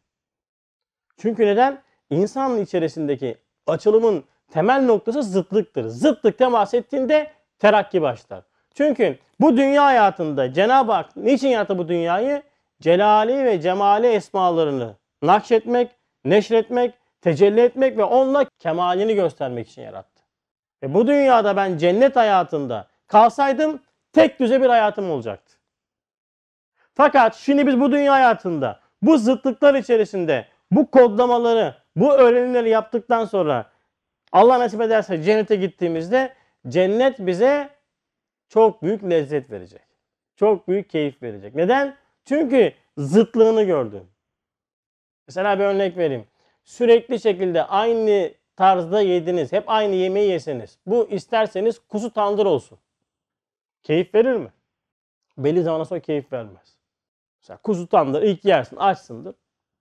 [1.17, 1.83] Çünkü neden?
[2.11, 3.37] İnsanın içerisindeki
[3.67, 5.89] açılımın temel noktası zıtlıktır.
[5.89, 8.43] Zıtlık temas ettiğinde terakki başlar.
[8.75, 12.43] Çünkü bu dünya hayatında Cenab-ı Hak niçin yarattı bu dünyayı?
[12.81, 15.91] Celali ve cemali esmalarını nakşetmek,
[16.25, 20.16] neşretmek, tecelli etmek ve onunla kemalini göstermek için yarattı.
[20.83, 25.57] Ve bu dünyada ben cennet hayatında kalsaydım tek düze bir hayatım olacaktı.
[26.95, 33.71] Fakat şimdi biz bu dünya hayatında bu zıtlıklar içerisinde bu kodlamaları, bu öğrenimleri yaptıktan sonra
[34.33, 36.35] Allah nasip ederse cennete gittiğimizde
[36.69, 37.69] cennet bize
[38.49, 39.83] çok büyük lezzet verecek.
[40.37, 41.55] Çok büyük keyif verecek.
[41.55, 41.97] Neden?
[42.25, 44.03] Çünkü zıtlığını gördün.
[45.29, 46.27] Mesela bir örnek vereyim.
[46.65, 49.53] Sürekli şekilde aynı tarzda yediniz.
[49.53, 50.79] Hep aynı yemeği yeseniz.
[50.87, 52.79] Bu isterseniz kuzu tandır olsun.
[53.83, 54.53] Keyif verir mi?
[55.39, 56.79] Belli zamana sonra keyif vermez.
[57.43, 59.35] Mesela kuzu tandır ilk yersin açsındır.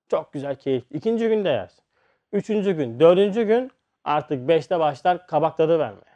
[0.07, 0.83] Çok güzel keyif.
[0.91, 1.83] İkinci gün de yersin.
[2.31, 3.71] Üçüncü gün, dördüncü gün
[4.03, 6.15] artık beşte başlar kabak tadı vermeye.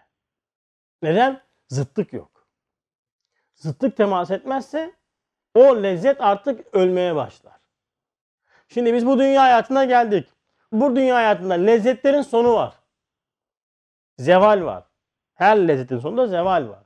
[1.02, 1.42] Neden?
[1.68, 2.48] Zıtlık yok.
[3.56, 4.94] Zıtlık temas etmezse
[5.56, 7.60] o lezzet artık ölmeye başlar.
[8.68, 10.30] Şimdi biz bu dünya hayatına geldik.
[10.72, 12.74] Bu dünya hayatında lezzetlerin sonu var.
[14.18, 14.84] Zeval var.
[15.34, 16.84] Her lezzetin sonunda zeval var.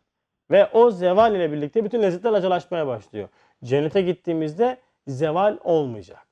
[0.51, 3.29] Ve o zeval ile birlikte bütün lezzetler acılaşmaya başlıyor.
[3.63, 6.27] Cennete gittiğimizde zeval olmayacak.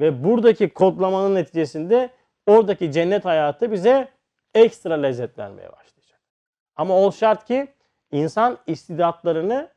[0.00, 2.10] Ve buradaki kodlamanın neticesinde
[2.46, 4.08] oradaki cennet hayatı bize
[4.54, 6.20] ekstra lezzet vermeye başlayacak.
[6.76, 7.74] Ama ol şart ki
[8.12, 9.70] insan istidatlarını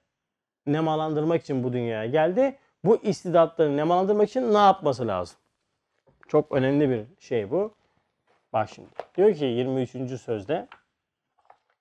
[0.65, 2.57] nemalandırmak için bu dünyaya geldi.
[2.85, 5.37] Bu istidatlarını nemalandırmak için ne yapması lazım?
[6.27, 7.73] Çok önemli bir şey bu.
[8.53, 8.89] Bak şimdi.
[9.17, 10.21] Diyor ki 23.
[10.21, 10.67] sözde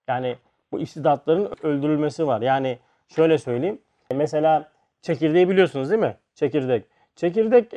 [0.09, 0.37] yani
[0.73, 2.41] bu istidatların öldürülmesi var.
[2.41, 2.79] Yani
[3.09, 3.81] şöyle söyleyeyim.
[4.15, 4.71] Mesela
[5.03, 6.17] çekirdeği biliyorsunuz değil mi?
[6.35, 6.85] Çekirdek.
[7.17, 7.73] Çekirdek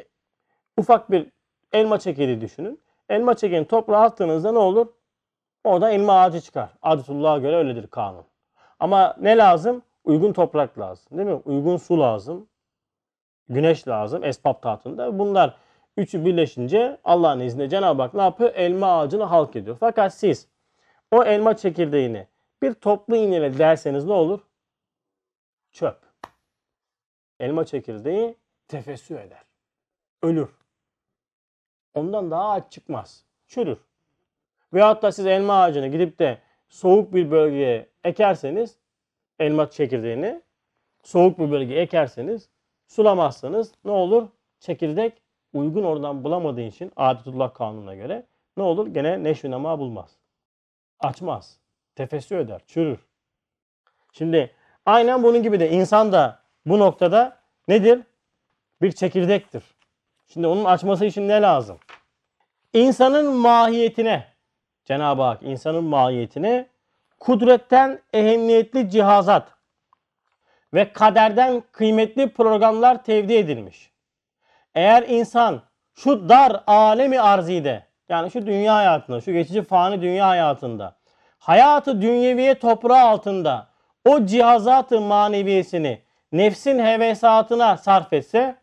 [0.78, 1.28] ufak bir
[1.74, 2.82] elma çekirdeği düşünün.
[3.10, 4.88] Elma çekirdeğini toprağa attığınızda ne olur?
[5.64, 6.70] Orada elma ağacı çıkar.
[6.82, 8.26] Adetullah'a göre öyledir kanun.
[8.80, 9.82] Ama ne lazım?
[10.04, 11.18] Uygun toprak lazım.
[11.18, 11.42] Değil mi?
[11.46, 12.48] Uygun su lazım.
[13.50, 14.24] Güneş lazım.
[14.24, 15.20] Esbab tahtında.
[15.20, 15.58] Bunlar
[15.98, 18.54] üçü birleşince Allah'ın izniyle Cenab-ı Hak ne yapıyor?
[18.56, 19.78] Elma ağacını halk ediyor.
[19.80, 20.48] Fakat siz
[21.12, 22.28] o elma çekirdeğini
[22.62, 24.40] bir toplu iğneyle derseniz ne olur?
[25.72, 25.98] Çöp.
[27.40, 28.36] Elma çekirdeği
[28.68, 29.44] tefessü eder.
[30.24, 30.50] Ölür.
[31.94, 33.26] Ondan daha ağaç çıkmaz.
[33.48, 33.78] Çürür.
[34.74, 36.38] Veyahut da siz elma ağacını gidip de
[36.70, 38.78] soğuk bir bölgeye ekerseniz
[39.40, 40.42] elma çekirdeğini
[41.04, 42.50] soğuk bir bölgeye ekerseniz
[42.88, 44.28] sulamazsanız ne olur?
[44.60, 45.22] Çekirdek
[45.56, 48.26] uygun oradan bulamadığı için adetullah kanununa göre
[48.58, 48.88] ne olur?
[48.88, 50.12] Gene neşvi nema bulmaz.
[51.00, 51.58] Açmaz.
[51.96, 52.62] Tefessü eder.
[52.68, 53.00] Çürür.
[54.12, 54.52] Şimdi
[54.86, 57.38] aynen bunun gibi de insan da bu noktada
[57.68, 58.02] nedir?
[58.82, 59.64] Bir çekirdektir.
[60.28, 61.78] Şimdi onun açması için ne lazım?
[62.74, 64.28] İnsanın mahiyetine
[64.86, 66.68] Cenab-ı Hak insanın mahiyetine
[67.20, 69.52] kudretten ehemmiyetli cihazat
[70.74, 73.95] ve kaderden kıymetli programlar tevdi edilmiş.
[74.76, 75.62] Eğer insan
[75.96, 80.96] şu dar alemi arzide yani şu dünya hayatında, şu geçici fani dünya hayatında
[81.40, 83.68] hayatı dünyeviye toprağı altında
[84.06, 88.56] o cihazatı maneviyesini nefsin hevesatına sarf etse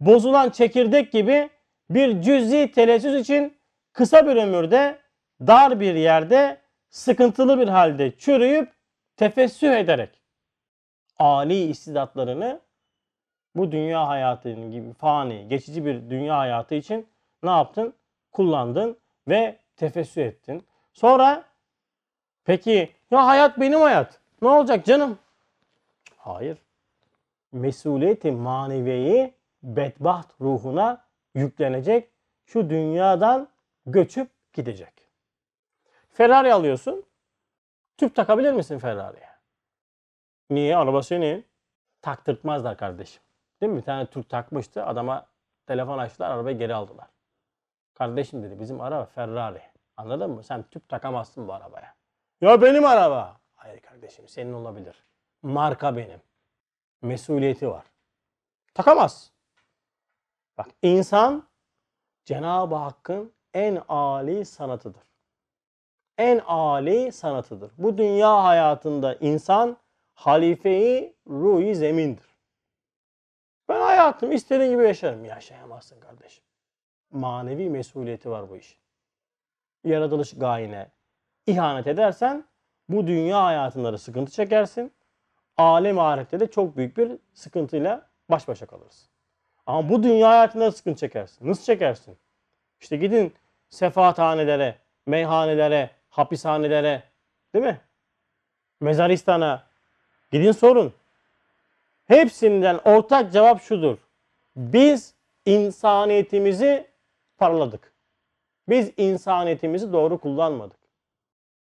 [0.00, 1.50] bozulan çekirdek gibi
[1.90, 3.58] bir cüzi telessüs için
[3.92, 4.98] kısa bir ömürde
[5.40, 8.72] dar bir yerde sıkıntılı bir halde çürüyüp
[9.16, 10.10] tefessüh ederek
[11.18, 12.60] ali istidatlarını
[13.54, 17.06] bu dünya hayatının gibi fani, geçici bir dünya hayatı için
[17.42, 17.94] ne yaptın?
[18.32, 18.96] Kullandın
[19.28, 20.66] ve tefessüh ettin.
[20.92, 21.44] Sonra
[22.44, 24.20] peki ya hayat benim hayat.
[24.42, 25.18] Ne olacak canım?
[26.16, 26.58] Hayır.
[27.52, 32.08] Mesuliyeti maneviyeyi bedbaht ruhuna yüklenecek.
[32.46, 33.48] Şu dünyadan
[33.86, 34.92] göçüp gidecek.
[36.12, 37.04] Ferrari alıyorsun.
[37.96, 39.28] Tüp takabilir misin Ferrari'ye?
[40.50, 40.76] Niye?
[40.76, 41.44] Araba senin.
[42.02, 43.22] Taktırtmazlar kardeşim.
[43.60, 43.78] Değil mi?
[43.78, 44.86] Bir tane Türk takmıştı.
[44.86, 45.26] Adama
[45.66, 46.30] telefon açtılar.
[46.30, 47.08] Arabayı geri aldılar.
[47.94, 49.62] Kardeşim dedi bizim araba Ferrari.
[49.96, 50.42] Anladın mı?
[50.42, 51.94] Sen tüp takamazsın bu arabaya.
[52.40, 53.40] Ya benim araba.
[53.54, 55.04] Hayır kardeşim senin olabilir.
[55.42, 56.20] Marka benim.
[57.02, 57.84] Mesuliyeti var.
[58.74, 59.32] Takamaz.
[60.58, 61.48] Bak insan
[62.24, 65.02] Cenab-ı Hakk'ın en âli sanatıdır.
[66.18, 67.72] En âli sanatıdır.
[67.78, 69.76] Bu dünya hayatında insan
[70.14, 72.29] halifeyi ruhi zemindir.
[74.00, 75.24] Hayatım istediğin gibi yaşarım.
[75.24, 76.44] Yaşayamazsın kardeşim.
[77.10, 78.78] Manevi mesuliyeti var bu iş.
[79.84, 80.88] Yaratılış gayene
[81.46, 82.44] ihanet edersen
[82.88, 84.92] bu dünya hayatında da sıkıntı çekersin.
[85.56, 89.08] Alem ahirette de çok büyük bir sıkıntıyla baş başa kalırsın.
[89.66, 91.48] Ama bu dünya hayatında da sıkıntı çekersin.
[91.48, 92.18] Nasıl çekersin?
[92.80, 93.34] İşte gidin
[93.70, 94.74] sefahathanelere,
[95.06, 97.02] meyhanelere, hapishanelere,
[97.54, 97.80] değil mi?
[98.80, 99.66] Mezaristana
[100.30, 100.94] gidin sorun.
[102.10, 103.98] Hepsinden ortak cevap şudur.
[104.56, 105.14] Biz
[105.46, 106.90] insaniyetimizi
[107.38, 107.92] paraladık.
[108.68, 110.78] Biz insaniyetimizi doğru kullanmadık.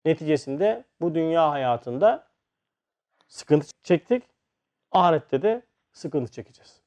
[0.04, 2.28] Neticesinde bu dünya hayatında
[3.26, 4.24] sıkıntı çektik.
[4.92, 6.80] Ahirette de sıkıntı çekeceğiz.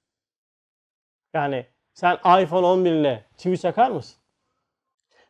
[1.33, 4.21] Yani sen iPhone 11 ile çivi çakar mısın?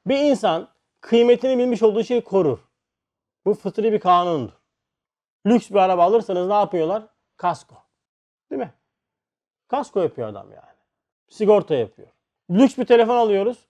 [0.05, 0.69] Bir insan
[1.01, 2.59] kıymetini bilmiş olduğu şeyi korur.
[3.45, 4.53] Bu fıtri bir kanundur.
[5.45, 7.03] Lüks bir araba alırsanız ne yapıyorlar?
[7.37, 7.80] Kasko.
[8.51, 8.73] Değil mi?
[9.67, 10.77] Kasko yapıyor adam yani.
[11.29, 12.07] Sigorta yapıyor.
[12.49, 13.67] Lüks bir telefon alıyoruz.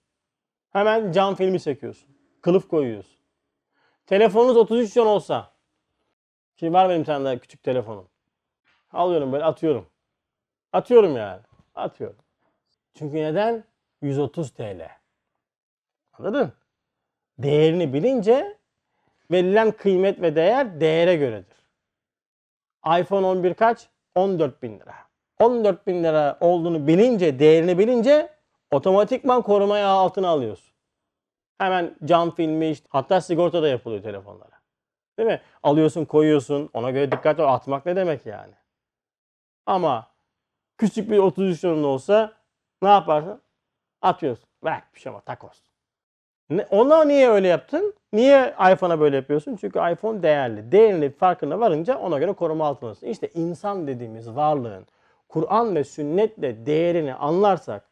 [0.70, 2.10] Hemen cam filmi çekiyorsun.
[2.41, 3.17] Kılıf koyuyorsun.
[4.06, 5.52] Telefonunuz 33 yon olsa.
[6.56, 8.08] Şimdi var benim tane daha küçük telefonum.
[8.94, 9.89] Alıyorum böyle atıyorum.
[10.74, 11.41] Atıyorum yani.
[11.76, 12.17] Atıyorum.
[12.94, 13.63] Çünkü neden?
[14.02, 14.89] 130 TL.
[16.13, 16.54] Anladın?
[17.38, 18.58] Değerini bilince
[19.32, 21.58] verilen kıymet ve değer değere göredir.
[23.00, 23.91] iPhone 11 kaç?
[24.15, 24.95] 14 bin lira.
[25.39, 28.30] 14 bin lira olduğunu bilince, değerini bilince
[28.71, 30.74] otomatikman korumaya altına alıyorsun.
[31.58, 34.62] Hemen cam filmi hatta sigorta da yapılıyor telefonlara.
[35.17, 35.41] Değil mi?
[35.63, 38.54] Alıyorsun koyuyorsun ona göre dikkat ol atmak ne demek yani.
[39.65, 40.08] Ama
[40.78, 42.34] küçük bir 33 yılında olsa
[42.82, 43.41] ne yaparsın?
[44.02, 44.50] Atıyorsun.
[44.63, 45.71] Bırak bir şey ama takoz.
[46.70, 47.94] Ona niye öyle yaptın?
[48.14, 49.56] Niye iPhone'a böyle yapıyorsun?
[49.62, 50.72] Çünkü iPhone değerli.
[50.72, 53.08] Değerini farkına varınca ona göre koruma altındasın.
[53.08, 54.86] İşte insan dediğimiz varlığın
[55.30, 57.84] Kur'an ve sünnetle değerini anlarsak,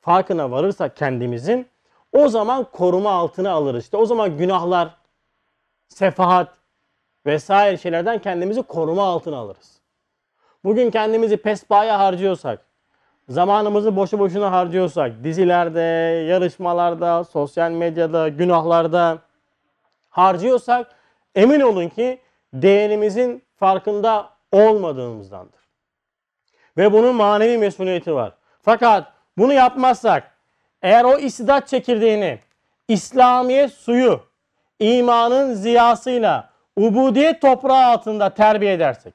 [0.00, 1.66] farkına varırsak kendimizin
[2.12, 3.84] o zaman koruma altına alırız.
[3.84, 4.94] İşte o zaman günahlar,
[5.88, 6.48] sefahat
[7.26, 9.78] vesaire şeylerden kendimizi koruma altına alırız.
[10.64, 12.67] Bugün kendimizi pespaya harcıyorsak,
[13.28, 15.80] zamanımızı boşu boşuna harcıyorsak, dizilerde,
[16.28, 19.18] yarışmalarda, sosyal medyada, günahlarda
[20.08, 20.94] harcıyorsak
[21.34, 22.20] emin olun ki
[22.52, 25.60] değerimizin farkında olmadığımızdandır.
[26.76, 28.32] Ve bunun manevi mesuliyeti var.
[28.62, 30.34] Fakat bunu yapmazsak
[30.82, 32.38] eğer o istidat çekirdeğini
[32.88, 34.20] İslamiyet suyu
[34.80, 39.14] imanın ziyasıyla ubudiyet toprağı altında terbiye edersek.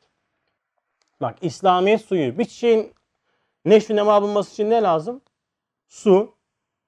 [1.22, 2.94] Bak İslamiyet suyu bir şeyin
[3.66, 5.22] neşvi nema bulması için ne lazım?
[5.88, 6.36] Su,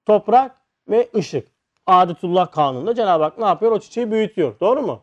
[0.06, 0.52] toprak
[0.90, 1.48] ve ışık.
[1.86, 3.72] Adetullah kanununda Cenab-ı Hak ne yapıyor?
[3.72, 4.60] O çiçeği büyütüyor.
[4.60, 5.02] Doğru mu?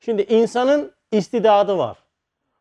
[0.00, 1.96] Şimdi insanın istidadı var.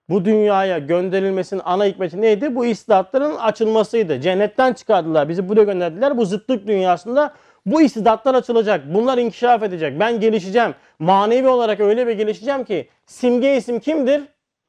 [0.10, 2.55] Bu dünyaya gönderilmesinin ana hikmeti neydi?
[2.55, 4.21] Bu istidatların açılmasıydı.
[4.21, 5.29] Cennetten çıkardılar.
[5.29, 6.17] Bizi buraya gönderdiler.
[6.17, 7.34] Bu zıtlık dünyasında
[7.65, 8.93] bu istidatlar açılacak.
[8.93, 9.99] Bunlar inkişaf edecek.
[9.99, 10.75] Ben gelişeceğim.
[10.99, 14.21] Manevi olarak öyle bir gelişeceğim ki simge isim kimdir?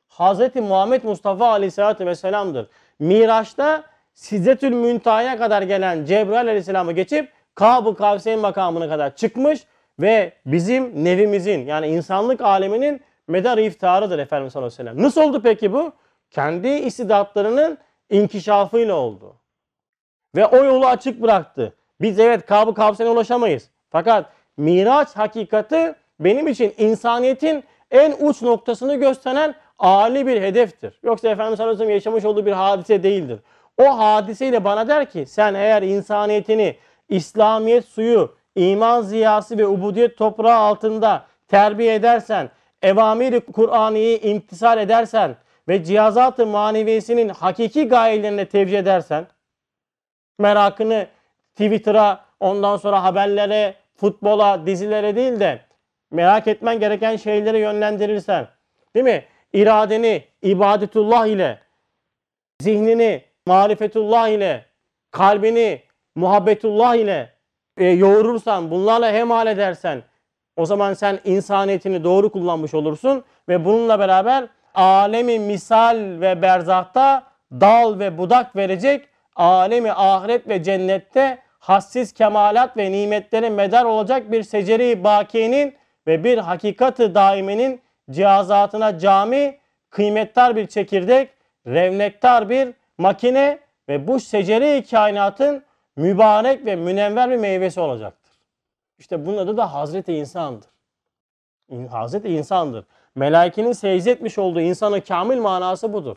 [0.08, 0.54] Hz.
[0.54, 2.68] Muhammed Mustafa Aleyhisselatü Vesselam'dır.
[2.98, 9.66] Miraç'ta Siddetül Müntaha'ya kadar gelen Cebrail Aleyhisselam'ı geçip Kab-ı Kavseyn makamına kadar çıkmış
[10.00, 15.02] ve bizim nevimizin yani insanlık aleminin medar iftiharıdır Efendimiz sallallahu aleyhi ve sellem.
[15.02, 15.92] Nasıl oldu peki bu?
[16.30, 17.78] Kendi istidatlarının
[18.10, 19.36] inkişafıyla oldu.
[20.36, 21.74] Ve o yolu açık bıraktı.
[22.00, 23.70] Biz evet Kab-ı Kavseyn'e ulaşamayız.
[23.90, 24.26] Fakat
[24.56, 31.00] Miraç hakikati benim için insaniyetin en uç noktasını gösteren âli bir hedeftir.
[31.02, 33.40] Yoksa Efendimiz sallallahu aleyhi ve sellem yaşamış olduğu bir hadise değildir.
[33.78, 36.76] O hadiseyle bana der ki sen eğer insaniyetini
[37.08, 42.50] İslamiyet suyu, iman ziyası ve ubudiyet toprağı altında terbiye edersen,
[42.82, 45.36] evamiri Kur'an'ı imtisal edersen
[45.68, 49.26] ve cihazat-ı maneviyesinin hakiki gayelerine tevcih edersen,
[50.38, 51.06] merakını
[51.52, 55.60] Twitter'a, ondan sonra haberlere, futbola, dizilere değil de
[56.10, 58.48] merak etmen gereken şeylere yönlendirirsen,
[58.96, 59.24] Değil mi?
[59.52, 61.58] İradeni ibadetullah ile,
[62.60, 64.64] zihnini marifetullah ile,
[65.10, 65.82] kalbini
[66.14, 67.30] muhabbetullah ile
[67.76, 70.02] e, yoğurursan, bunlarla hemal edersen
[70.56, 77.22] o zaman sen insaniyetini doğru kullanmış olursun ve bununla beraber alemi misal ve berzahta
[77.52, 84.42] dal ve budak verecek alemi ahiret ve cennette hassiz kemalat ve nimetlere medar olacak bir
[84.42, 85.74] seceri bakiyenin
[86.06, 87.80] ve bir hakikati daimenin
[88.10, 89.58] cihazatına cami,
[89.90, 91.30] kıymettar bir çekirdek,
[91.66, 95.64] revnektar bir makine ve bu seceri kainatın
[95.96, 98.32] mübarek ve münevver bir meyvesi olacaktır.
[98.98, 100.68] İşte bunun adı da Hazreti İnsan'dır.
[101.68, 102.84] İn- Hazreti İnsan'dır.
[103.14, 106.16] Melaikenin secde olduğu insanın kamil manası budur.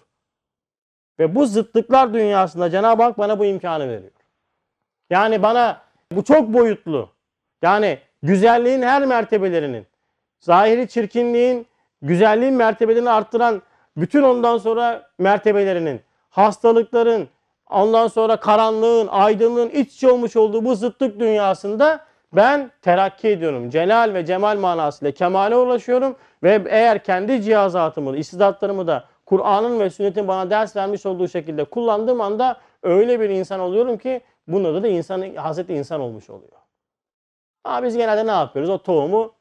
[1.19, 4.11] Ve bu zıtlıklar dünyasında Cenab-ı Hak bana bu imkanı veriyor.
[5.09, 5.81] Yani bana
[6.11, 7.09] bu çok boyutlu.
[7.61, 9.87] Yani güzelliğin her mertebelerinin,
[10.39, 11.67] zahiri çirkinliğin,
[12.01, 13.61] güzelliğin mertebelerini arttıran
[13.97, 17.29] bütün ondan sonra mertebelerinin, hastalıkların,
[17.69, 21.99] ondan sonra karanlığın, aydınlığın iç içe olmuş olduğu bu zıtlık dünyasında
[22.33, 23.69] ben terakki ediyorum.
[23.69, 30.27] Celal ve cemal manasıyla kemale ulaşıyorum ve eğer kendi cihazatımı, istidatlarımı da Kur'an'ın ve sünnetin
[30.27, 34.87] bana ders vermiş olduğu şekilde kullandığım anda öyle bir insan oluyorum ki bunun adı da
[34.87, 36.51] insan, Hazreti insan olmuş oluyor.
[37.63, 38.69] Ama biz genelde ne yapıyoruz?
[38.69, 39.33] O tohumu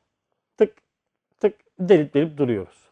[1.80, 2.90] delip delip duruyoruz.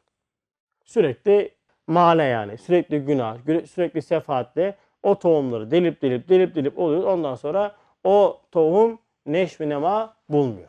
[0.84, 1.55] Sürekli
[1.87, 2.59] mane yani.
[2.59, 7.05] Sürekli günah, gü- sürekli sefaatle o tohumları delip delip delip delip oluyoruz.
[7.07, 10.68] Ondan sonra o tohum neşvi nema bulmuyor.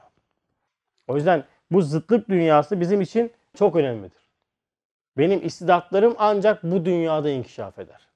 [1.07, 4.27] O yüzden bu zıtlık dünyası bizim için çok önemlidir.
[5.17, 8.07] Benim istidatlarım ancak bu dünyada inkişaf eder.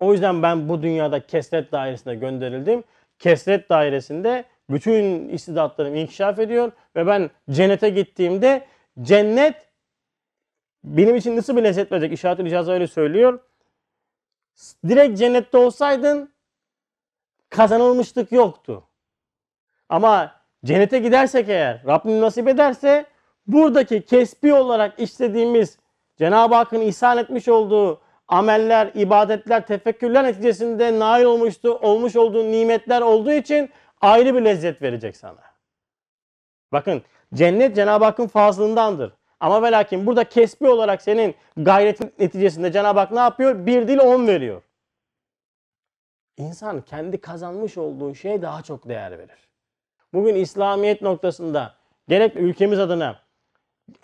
[0.00, 2.84] O yüzden ben bu dünyada kesret dairesine gönderildim.
[3.18, 8.66] Kesret dairesinde bütün istidatlarım inkişaf ediyor ve ben cennete gittiğimde
[9.02, 9.54] cennet
[10.84, 12.12] benim için nasıl bir lezzet verecek?
[12.12, 13.40] İşaret-ül İcazı öyle söylüyor.
[14.88, 16.32] Direkt cennette olsaydın
[17.48, 18.84] kazanılmışlık yoktu.
[19.88, 20.32] Ama
[20.64, 23.06] cennete gidersek eğer Rabbim nasip ederse
[23.46, 25.78] buradaki kesbi olarak işlediğimiz
[26.16, 33.32] Cenab-ı Hakk'ın ihsan etmiş olduğu ameller, ibadetler, tefekkürler neticesinde nail olmuştu, olmuş olduğu nimetler olduğu
[33.32, 35.42] için ayrı bir lezzet verecek sana.
[36.72, 37.02] Bakın
[37.34, 39.12] cennet Cenab-ı Hakk'ın fazlındandır.
[39.40, 43.66] Ama ve lakin burada kesbi olarak senin gayretin neticesinde Cenab-ı Hak ne yapıyor?
[43.66, 44.62] Bir dil on veriyor.
[46.36, 49.48] İnsan kendi kazanmış olduğu şeye daha çok değer verir.
[50.12, 51.74] Bugün İslamiyet noktasında
[52.08, 53.20] gerek ülkemiz adına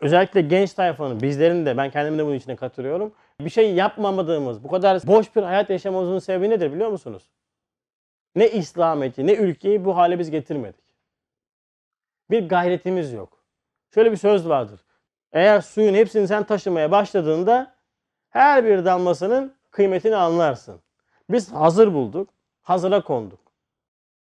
[0.01, 3.13] özellikle genç tayfanın bizlerin de ben kendimi de bunun içine katılıyorum.
[3.41, 7.31] Bir şey yapmamadığımız, bu kadar boş bir hayat yaşamamızın sebebi nedir biliyor musunuz?
[8.37, 10.85] Ne İslamiyet'i ne ülkeyi bu hale biz getirmedik.
[12.31, 13.39] Bir gayretimiz yok.
[13.95, 14.81] Şöyle bir söz vardır.
[15.33, 17.75] Eğer suyun hepsini sen taşımaya başladığında
[18.31, 20.81] her bir damlasının kıymetini anlarsın.
[21.31, 22.29] Biz hazır bulduk,
[22.63, 23.41] hazıra konduk.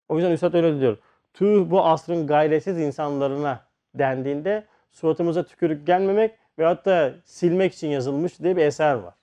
[0.09, 0.97] O yüzden Üstad öyle diyor.
[1.33, 3.59] Tüh bu asrın gayretsiz insanlarına
[3.95, 9.13] dendiğinde suratımıza tükürük gelmemek ve hatta silmek için yazılmış diye bir eser var.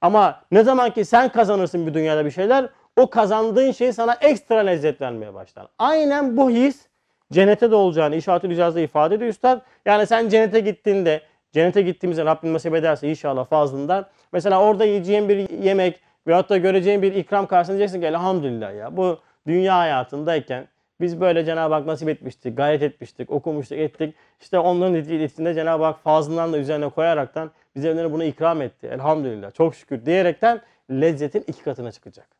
[0.00, 2.68] Ama ne zaman ki sen kazanırsın bir dünyada bir şeyler
[2.98, 5.66] o kazandığın şey sana ekstra lezzet vermeye başlar.
[5.78, 6.86] Aynen bu his
[7.32, 9.60] cennete de olacağını İşaret-ül İcaz'da ifade ediyor Üstad.
[9.86, 11.20] Yani sen cennete gittiğinde,
[11.52, 14.06] cennete gittiğimizde Rabbim nasip ederse inşallah fazlından.
[14.32, 18.96] Mesela orada yiyeceğin bir yemek veyahut da göreceğin bir ikram karşısında diyeceksin ki elhamdülillah ya
[18.96, 20.68] bu dünya hayatındayken
[21.00, 24.14] biz böyle Cenab-ı Hak nasip etmiştik, gayret etmiştik, okumuştuk, ettik.
[24.40, 28.86] İşte onların neticesinde Cenab-ı Hak fazlından da üzerine koyaraktan bize bunu ikram etti.
[28.86, 32.37] Elhamdülillah, çok şükür diyerekten lezzetin iki katına çıkacak.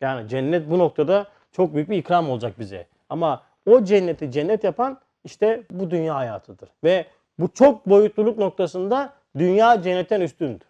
[0.00, 2.86] Yani cennet bu noktada çok büyük bir ikram olacak bize.
[3.08, 6.68] Ama o cenneti cennet yapan işte bu dünya hayatıdır.
[6.84, 7.06] Ve
[7.38, 10.66] bu çok boyutluluk noktasında dünya cennetten üstündür.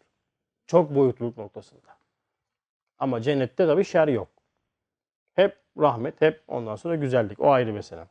[0.66, 1.96] Çok boyutluluk noktasında.
[2.98, 4.28] Ama cennette tabii şer yok.
[5.34, 7.40] Hep rahmet, hep ondan sonra güzellik.
[7.40, 8.04] O ayrı mesele.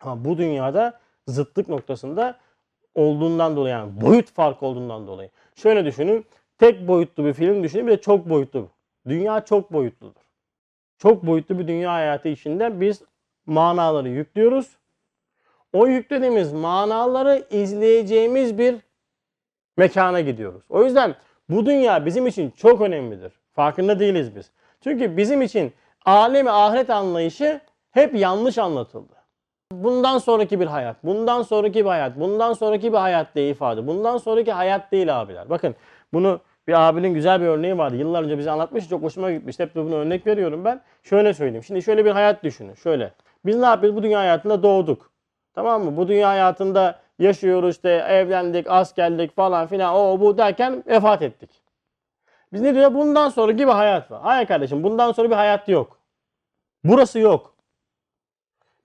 [0.00, 2.38] Ama bu dünyada zıtlık noktasında
[2.94, 5.30] olduğundan dolayı yani boyut farkı olduğundan dolayı.
[5.54, 6.26] Şöyle düşünün.
[6.58, 8.68] Tek boyutlu bir film düşünün bir de çok boyutlu.
[9.08, 10.25] Dünya çok boyutludur.
[10.98, 13.02] Çok boyutlu bir dünya hayatı içinde biz
[13.46, 14.76] manaları yüklüyoruz.
[15.72, 18.76] O yüklediğimiz manaları izleyeceğimiz bir
[19.76, 20.62] mekana gidiyoruz.
[20.68, 21.14] O yüzden
[21.48, 23.32] bu dünya bizim için çok önemlidir.
[23.52, 24.50] Farkında değiliz biz.
[24.80, 25.72] Çünkü bizim için
[26.04, 29.12] alemi ahiret anlayışı hep yanlış anlatıldı.
[29.72, 33.86] Bundan sonraki bir hayat, bundan sonraki bir hayat, bundan sonraki bir hayat diye ifade.
[33.86, 35.50] Bundan sonraki hayat değil abiler.
[35.50, 35.74] Bakın
[36.12, 37.96] bunu bir abinin güzel bir örneği vardı.
[37.96, 38.88] Yıllar önce bize anlatmış.
[38.88, 39.62] Çok hoşuma gitmişti.
[39.62, 40.80] Hep de bunu örnek veriyorum ben.
[41.02, 41.64] Şöyle söyleyeyim.
[41.64, 42.74] Şimdi şöyle bir hayat düşünün.
[42.74, 43.12] Şöyle.
[43.46, 43.96] Biz ne yapıyoruz?
[43.96, 45.10] Bu dünya hayatında doğduk.
[45.54, 45.96] Tamam mı?
[45.96, 51.50] Bu dünya hayatında yaşıyoruz işte evlendik, askerlik falan filan o bu derken vefat ettik.
[52.52, 52.94] Biz ne diyor?
[52.94, 54.20] Bundan sonra gibi hayat var.
[54.22, 55.98] Hayır kardeşim bundan sonra bir hayat yok.
[56.84, 57.54] Burası yok.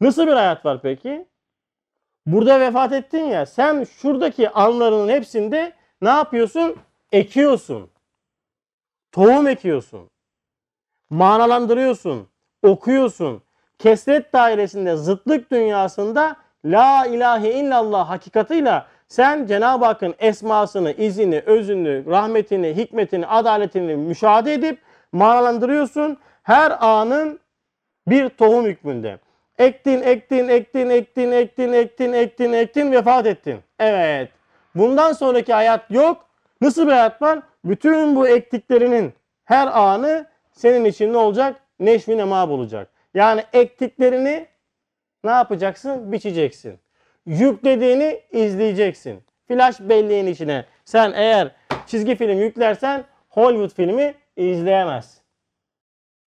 [0.02, 1.26] Nasıl bir hayat var peki?
[2.26, 6.76] Burada vefat ettin ya sen şuradaki anlarının hepsinde ne yapıyorsun?
[7.12, 7.89] Ekiyorsun.
[9.12, 10.09] Tohum ekiyorsun.
[11.09, 12.28] Manalandırıyorsun.
[12.64, 13.43] Okuyorsun.
[13.80, 16.36] Kesret dairesinde zıtlık dünyasında
[16.66, 24.82] La ilahe illallah hakikatıyla sen Cenab-ı Hakk'ın esmasını, izini, özünü, rahmetini, hikmetini, adaletini müşahede edip
[25.12, 26.18] manalandırıyorsun.
[26.43, 27.39] Her anın
[28.07, 29.20] bir tohum hükmünde.
[29.57, 33.59] Ektin, ektin, ektin, ektin, ektin, ektin, ektin, ektin, vefat ettin.
[33.80, 34.30] Evet.
[34.76, 36.31] Bundan sonraki hayat yok.
[36.62, 37.39] Nasıl bir hayat var?
[37.66, 39.14] Bütün bu ektiklerinin
[39.45, 41.62] her anı senin için ne olacak?
[41.80, 42.89] Neşvi nema bulacak.
[43.14, 44.47] Yani ektiklerini
[45.24, 46.12] ne yapacaksın?
[46.12, 46.80] Biçeceksin.
[47.26, 49.24] Yüklediğini izleyeceksin.
[49.47, 51.51] Flash belleğin içine sen eğer
[51.86, 55.22] çizgi film yüklersen Hollywood filmi izleyemez.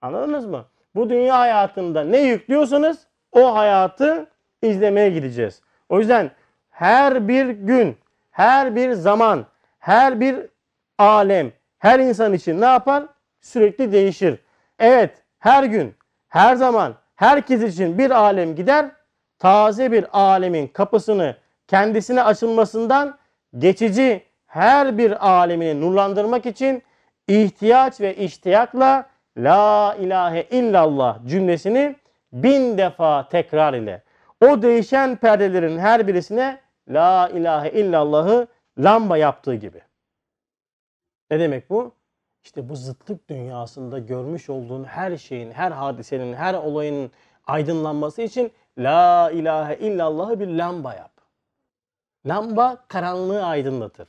[0.03, 0.65] Anladınız mı?
[0.95, 4.27] Bu dünya hayatında ne yüklüyorsanız o hayatı
[4.63, 5.63] izlemeye gideceğiz.
[5.89, 6.31] O yüzden
[6.71, 7.97] her bir gün,
[8.31, 9.47] her bir zaman,
[9.85, 10.37] her bir
[10.99, 13.05] alem, her insan için ne yapar?
[13.41, 14.39] Sürekli değişir.
[14.79, 15.95] Evet, her gün,
[16.29, 18.91] her zaman, herkes için bir alem gider.
[19.39, 21.37] Taze bir alemin kapısını
[21.69, 23.19] kendisine açılmasından
[23.59, 26.83] geçici her bir alemini nurlandırmak için
[27.29, 29.07] ihtiyaç ve iştiyakla
[29.37, 31.97] La ilahe illallah cümlesini
[32.33, 34.03] bin defa tekrar ile
[34.41, 38.47] o değişen perdelerin her birisine La ilahe illallahı
[38.79, 39.83] lamba yaptığı gibi.
[41.31, 41.95] Ne demek bu?
[42.45, 47.11] İşte bu zıtlık dünyasında görmüş olduğun her şeyin, her hadisenin, her olayın
[47.47, 51.11] aydınlanması için La ilahe illallahı bir lamba yap.
[52.27, 54.09] Lamba karanlığı aydınlatır.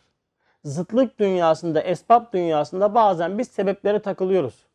[0.63, 4.66] Zıtlık dünyasında, esbab dünyasında bazen biz sebeplere takılıyoruz.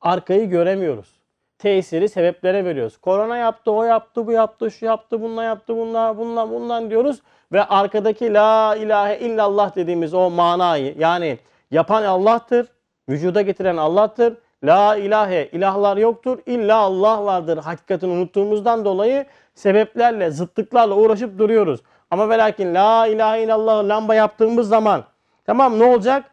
[0.00, 1.19] Arkayı göremiyoruz.
[1.60, 2.96] Tesiri sebeplere veriyoruz.
[2.96, 7.22] Korona yaptı, o yaptı, bu yaptı, şu yaptı, bununla yaptı, bunlar, bunlar, bundan diyoruz.
[7.52, 11.38] Ve arkadaki la ilahe illallah dediğimiz o manayı yani
[11.70, 12.68] yapan Allah'tır,
[13.08, 14.36] vücuda getiren Allah'tır.
[14.64, 17.58] La ilahe, ilahlar yoktur, illa Allah vardır.
[17.58, 21.80] Hakikatini unuttuğumuzdan dolayı sebeplerle, zıtlıklarla uğraşıp duruyoruz.
[22.10, 25.04] Ama ve lakin la ilahe illallah lamba yaptığımız zaman
[25.46, 26.24] tamam ne olacak?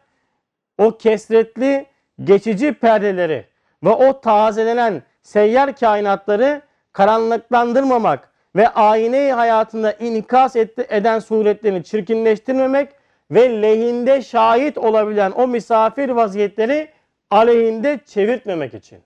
[0.78, 1.86] O kesretli
[2.24, 3.46] geçici perdeleri
[3.84, 6.62] ve o tazelenen seyyar kainatları
[6.92, 12.92] karanlıklandırmamak ve ayine hayatında inikas eden suretlerini çirkinleştirmemek
[13.30, 16.88] ve lehinde şahit olabilen o misafir vaziyetleri
[17.30, 19.02] aleyhinde çevirtmemek için.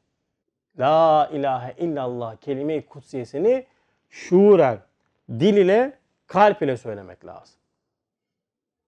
[0.78, 3.66] La ilahe illallah kelime-i kutsiyesini
[4.10, 4.78] şuuren,
[5.30, 5.92] dil ile,
[6.26, 7.56] kalp ile söylemek lazım.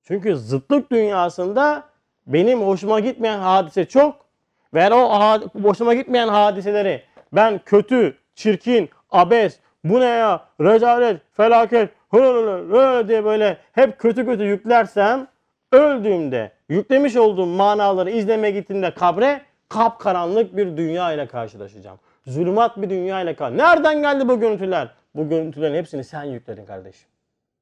[0.03, 1.85] Çünkü zıtlık dünyasında
[2.27, 4.27] benim hoşuma gitmeyen hadise çok
[4.75, 7.03] ve o hoşuma gitmeyen hadiseleri
[7.35, 14.45] ben kötü, çirkin, abes, bu ne ya, rezalet, felaket, hırırır diye böyle hep kötü kötü
[14.45, 15.27] yüklersem
[15.73, 21.99] öldüğümde yüklemiş olduğum manaları izlemeye gittiğimde kabre kapkaranlık bir dünya ile karşılaşacağım.
[22.27, 23.59] Zulümat bir dünya ile karşı.
[23.59, 24.89] Nereden geldi bu görüntüler?
[25.15, 27.09] Bu görüntülerin hepsini sen yükledin kardeşim.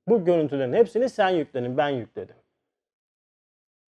[0.08, 2.36] Bu görüntülerin hepsini sen yükledin, ben yükledim.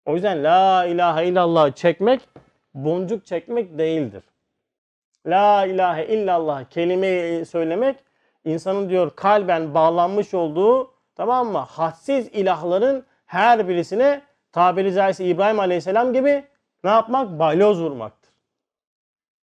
[0.06, 2.28] O yüzden la ilahe illallah çekmek
[2.74, 4.22] boncuk çekmek değildir.
[5.26, 7.96] La ilahe illallah kelimeyi söylemek
[8.44, 11.58] insanın diyor kalben bağlanmış olduğu tamam mı?
[11.58, 16.44] Hadsiz ilahların her birisine tabiri caizse İbrahim Aleyhisselam gibi
[16.84, 17.38] ne yapmak?
[17.38, 18.30] Balyoz vurmaktır.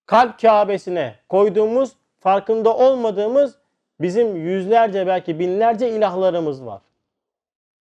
[0.06, 3.58] Kalp Kabe'sine koyduğumuz farkında olmadığımız
[4.00, 6.80] bizim yüzlerce belki binlerce ilahlarımız var.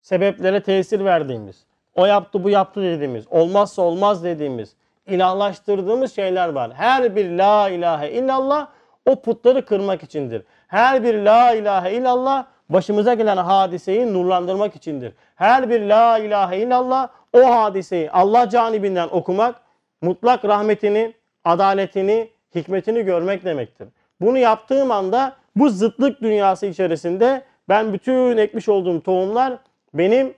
[0.02, 1.64] Sebeplere tesir verdiğimiz,
[1.94, 4.76] o yaptı bu yaptı dediğimiz, olmazsa olmaz dediğimiz,
[5.06, 6.70] ilahlaştırdığımız şeyler var.
[6.74, 8.68] Her bir la ilahe illallah
[9.06, 10.42] o putları kırmak içindir.
[10.68, 15.12] Her bir la ilahe illallah başımıza gelen hadiseyi nurlandırmak içindir.
[15.34, 19.60] Her bir la ilahe illallah o hadiseyi Allah canibinden okumak,
[20.02, 23.88] mutlak rahmetini, adaletini, hikmetini görmek demektir.
[24.20, 29.58] Bunu yaptığım anda bu zıtlık dünyası içerisinde ben bütün ekmiş olduğum tohumlar
[29.94, 30.34] benim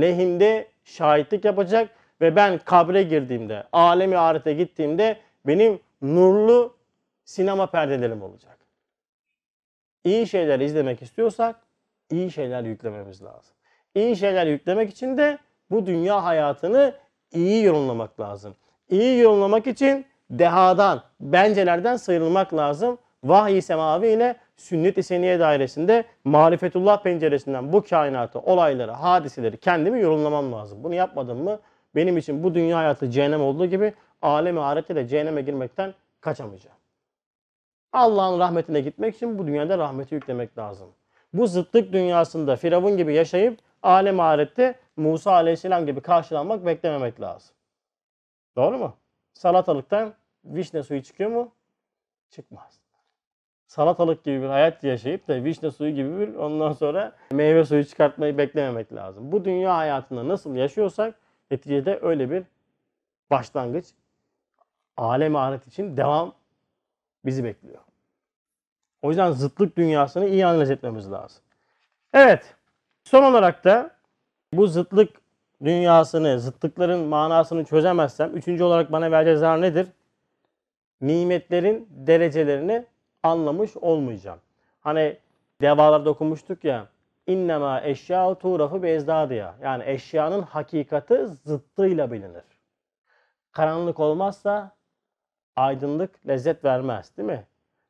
[0.00, 1.90] lehimde şahitlik yapacak
[2.20, 5.16] ve ben kabre girdiğimde, alemi ahirete gittiğimde
[5.46, 6.76] benim nurlu
[7.24, 8.58] sinema perdelerim olacak.
[10.04, 11.56] İyi şeyler izlemek istiyorsak
[12.10, 13.54] iyi şeyler yüklememiz lazım.
[13.94, 15.38] İyi şeyler yüklemek için de
[15.70, 16.94] bu dünya hayatını
[17.32, 18.54] iyi yorumlamak lazım.
[18.90, 22.98] İyi yorumlamak için dehadan, bencelerden sıyrılmak lazım.
[23.24, 30.84] Vahiy semavi ile sünnet-i seniye dairesinde marifetullah penceresinden bu kainatı, olayları, hadiseleri kendimi yorumlamam lazım.
[30.84, 31.58] Bunu yapmadım mı
[31.94, 36.76] benim için bu dünya hayatı cehennem olduğu gibi alemi ahirette de cehenneme girmekten kaçamayacağım.
[37.92, 40.88] Allah'ın rahmetine gitmek için bu dünyada rahmeti yüklemek lazım.
[41.32, 47.56] Bu zıtlık dünyasında Firavun gibi yaşayıp alem ahirette Musa aleyhisselam gibi karşılanmak beklememek lazım.
[48.56, 48.94] Doğru mu?
[49.32, 50.14] Salatalıktan
[50.44, 51.52] vişne suyu çıkıyor mu?
[52.30, 52.80] Çıkmaz.
[53.66, 58.38] Salatalık gibi bir hayat yaşayıp da vişne suyu gibi bir ondan sonra meyve suyu çıkartmayı
[58.38, 59.32] beklememek lazım.
[59.32, 61.14] Bu dünya hayatında nasıl yaşıyorsak
[61.50, 62.44] neticede öyle bir
[63.30, 63.86] başlangıç
[64.96, 66.34] alem ahiret için devam
[67.24, 67.80] bizi bekliyor.
[69.02, 71.42] O yüzden zıtlık dünyasını iyi analiz etmemiz lazım.
[72.12, 72.54] Evet.
[73.04, 73.90] Son olarak da
[74.52, 75.10] bu zıtlık
[75.64, 79.88] dünyasını, zıtlıkların manasını çözemezsem üçüncü olarak bana vereceği zarar nedir?
[81.00, 82.86] Nimetlerin derecelerini
[83.22, 84.38] anlamış olmayacağım.
[84.80, 85.16] Hani
[85.60, 86.86] devalarda okumuştuk ya
[87.28, 89.54] innema eşya tuğrafı bezdadiya.
[89.62, 92.44] Yani eşyanın hakikati zıttıyla bilinir.
[93.52, 94.76] Karanlık olmazsa
[95.56, 97.44] aydınlık lezzet vermez değil mi?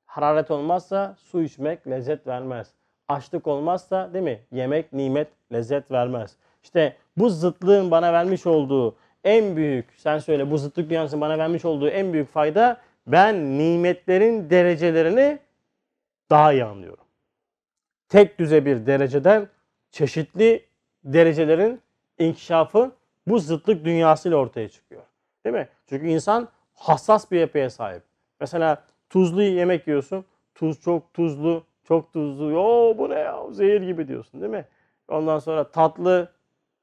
[0.07, 2.71] Hararet olmazsa su içmek lezzet vermez.
[3.09, 4.41] Açlık olmazsa değil mi?
[4.53, 6.37] Yemek nimet lezzet vermez.
[6.63, 11.65] İşte bu zıtlığın bana vermiş olduğu en büyük, sen söyle bu zıtlık dünyasının bana vermiş
[11.65, 15.39] olduğu en büyük fayda ben nimetlerin derecelerini
[16.31, 17.08] daha iyi anlıyorum.
[18.09, 19.49] Tek düze bir dereceden
[19.91, 20.65] çeşitli
[21.05, 21.81] derecelerin
[22.19, 22.93] inkişafı
[23.27, 25.03] bu zıtlık dünyasıyla ortaya çıkıyor.
[25.45, 25.69] Değil mi?
[25.87, 28.03] Çünkü insan hassas bir yapıya sahip.
[28.41, 30.25] Mesela tuzlu yemek yiyorsun.
[30.55, 32.51] Tuz çok tuzlu, çok tuzlu.
[32.51, 33.45] Yo bu ne ya?
[33.51, 34.65] Zehir gibi diyorsun değil mi?
[35.09, 36.29] Ondan sonra tatlı.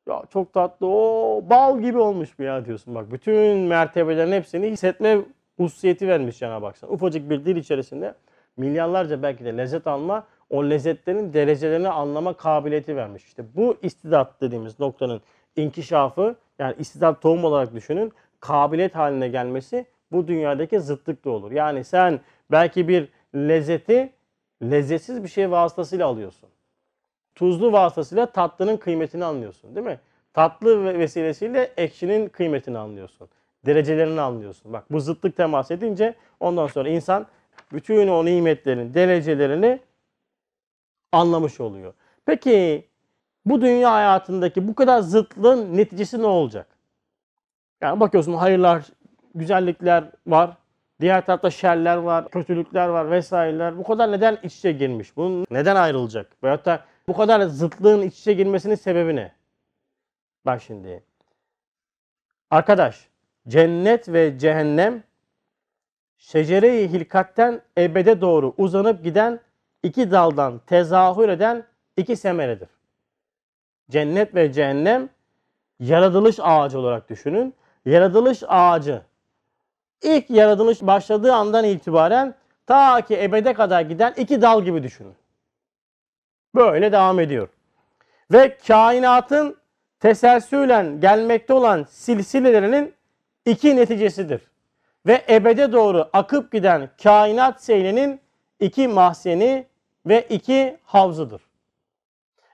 [0.10, 0.88] Ya çok tatlı.
[0.88, 2.96] O bal gibi olmuş bu ya diyorsun.
[2.96, 5.18] Bak bütün mertebelerin hepsini hissetme
[5.58, 8.16] hususiyeti vermiş Cenab-ı Hak Ufacık bir dil içerisinde
[8.58, 13.26] milyarlarca belki de lezzet alma, o lezzetlerin derecelerini anlama kabiliyeti vermiş.
[13.26, 15.22] İşte bu istidat dediğimiz noktanın
[15.56, 21.52] inkişafı yani istidat tohum olarak düşünün kabiliyet haline gelmesi bu dünyadaki zıtlık da olur.
[21.52, 22.20] Yani sen
[22.52, 24.14] belki bir lezzeti
[24.64, 26.50] lezzetsiz bir şey vasıtasıyla alıyorsun.
[27.36, 30.00] Tuzlu vasıtasıyla tatlının kıymetini anlıyorsun değil mi?
[30.34, 33.30] Tatlı vesilesiyle ekşinin kıymetini anlıyorsun.
[33.66, 34.74] Derecelerini anlıyorsun.
[34.74, 37.26] Bak bu zıtlık temas edince ondan sonra insan
[37.74, 39.80] bütün o nimetlerin derecelerini
[41.16, 41.94] anlamış oluyor.
[42.26, 42.88] Peki
[43.46, 46.68] bu dünya hayatındaki bu kadar zıtlığın neticesi ne olacak?
[47.82, 48.86] Yani bakıyorsun hayırlar,
[49.36, 50.58] güzellikler var.
[51.02, 53.78] Diğer tarafta şerler var, kötülükler var vesaireler.
[53.78, 55.18] Bu kadar neden iç içe girmiş?
[55.18, 56.44] Bunun neden ayrılacak?
[56.44, 59.32] Veyahut da bu kadar zıtlığın iç içe girmesinin sebebi ne?
[60.46, 61.04] Bak şimdi.
[62.52, 63.08] Arkadaş,
[63.48, 65.04] cennet ve cehennem
[66.18, 69.40] şecere-i hilkatten ebede doğru uzanıp giden
[69.86, 71.64] iki daldan tezahür eden
[71.98, 72.70] iki semeredir.
[73.90, 75.10] Cennet ve cehennem
[75.80, 77.54] yaratılış ağacı olarak düşünün.
[77.86, 79.02] Yaratılış ağacı
[80.02, 82.36] ilk yaratılış başladığı andan itibaren
[82.68, 85.16] ta ki ebede kadar giden iki dal gibi düşünün.
[86.56, 87.50] Böyle devam ediyor.
[88.32, 89.58] Ve kainatın
[90.00, 92.94] teselsülen gelmekte olan silsilelerinin
[93.46, 94.42] iki neticesidir.
[95.08, 98.22] Ve ebede doğru akıp giden kainat seylinin
[98.60, 99.68] iki mahzeni
[100.06, 101.42] ve iki havzıdır.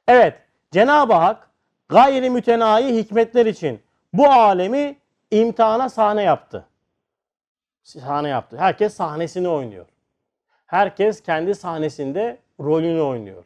[0.07, 0.39] Evet,
[0.71, 1.49] Cenab-ı Hak
[1.89, 3.81] gayri mütenayi hikmetler için
[4.13, 4.97] bu alemi
[5.31, 6.65] imtihana sahne yaptı.
[7.83, 8.57] Sahne yaptı.
[8.57, 9.85] Herkes sahnesini oynuyor.
[10.65, 13.43] Herkes kendi sahnesinde rolünü oynuyor.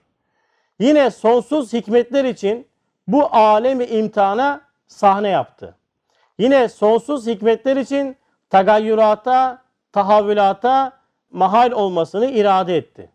[0.79, 2.67] Yine sonsuz hikmetler için
[3.07, 5.75] bu alemi imtihana sahne yaptı.
[6.37, 8.17] Yine sonsuz hikmetler için
[8.49, 10.91] tagayyürata, tahavvülata
[11.31, 13.09] mahal olmasını irade etti.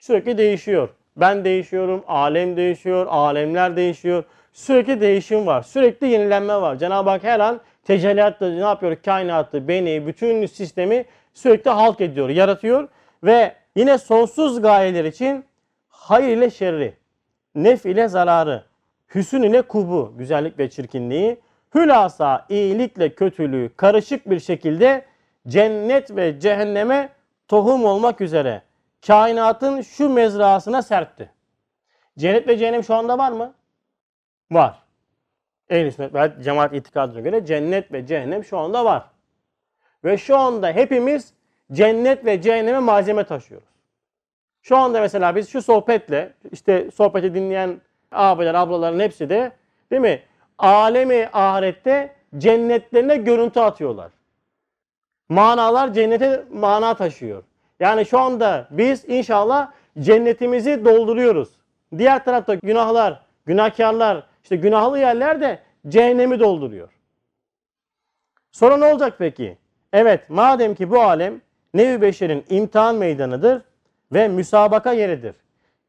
[0.00, 0.88] Sürekli değişiyor.
[1.16, 4.24] Ben değişiyorum, alem değişiyor, alemler değişiyor.
[4.52, 5.62] Sürekli değişim var.
[5.62, 6.76] Sürekli yenilenme var.
[6.76, 8.96] Cenab-ı Hak her an tecelliatla ne yapıyor?
[9.04, 12.88] Kainatı, beni, bütün sistemi sürekli halk ediyor, yaratıyor.
[13.24, 15.44] Ve yine sonsuz gayeler için
[15.88, 16.94] hayır ile şerri,
[17.54, 18.64] nef ile zararı,
[19.14, 21.40] hüsün ile kubu, güzellik ve çirkinliği,
[21.74, 25.04] hülasa iyilikle kötülüğü karışık bir şekilde
[25.48, 27.08] cennet ve cehenneme
[27.48, 28.62] tohum olmak üzere
[29.06, 31.30] kainatın şu mezrasına serpti.
[32.18, 33.54] Cennet ve cehennem şu anda var mı?
[34.50, 34.82] Var.
[35.68, 39.04] Ehl-i ve cemaat itikadına göre cennet ve cehennem şu anda var.
[40.04, 41.34] Ve şu anda hepimiz
[41.72, 43.68] cennet ve cehenneme malzeme taşıyoruz.
[44.62, 47.80] Şu anda mesela biz şu sohbetle işte sohbeti dinleyen
[48.12, 49.52] abiler, ablaların hepsi de
[49.90, 50.22] değil mi?
[50.58, 54.10] Alemi ahirette cennetlerine görüntü atıyorlar.
[55.28, 57.42] Manalar cennete mana taşıyor.
[57.80, 61.48] Yani şu anda biz inşallah cennetimizi dolduruyoruz.
[61.98, 65.58] Diğer tarafta günahlar, günahkarlar, işte günahlı yerler de
[65.88, 66.88] cehennemi dolduruyor.
[68.52, 69.58] Sonra ne olacak peki?
[69.92, 71.40] Evet madem ki bu alem
[71.74, 73.62] nevi beşerin imtihan meydanıdır
[74.12, 75.34] ve müsabaka yeridir.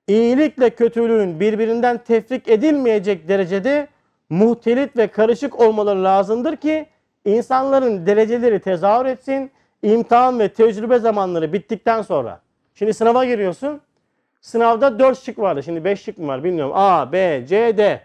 [0.08, 3.88] İyilikle kötülüğün birbirinden tefrik edilmeyecek derecede
[4.30, 6.86] muhtelit ve karışık olmaları lazımdır ki
[7.26, 9.52] insanların dereceleri tezahür etsin.
[9.84, 12.42] İmtihan ve tecrübe zamanları bittikten sonra.
[12.76, 13.82] Şimdi sınava giriyorsun.
[14.42, 15.64] Sınavda 4 şık vardı.
[15.64, 16.74] Şimdi 5 şık mı var bilmiyorum.
[16.76, 18.02] A, B, C, D.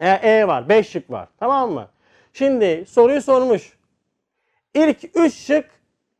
[0.00, 0.68] E, e var.
[0.68, 1.28] 5 şık var.
[1.40, 1.88] Tamam mı?
[2.32, 3.78] Şimdi soruyu sormuş.
[4.74, 5.70] İlk 3 şık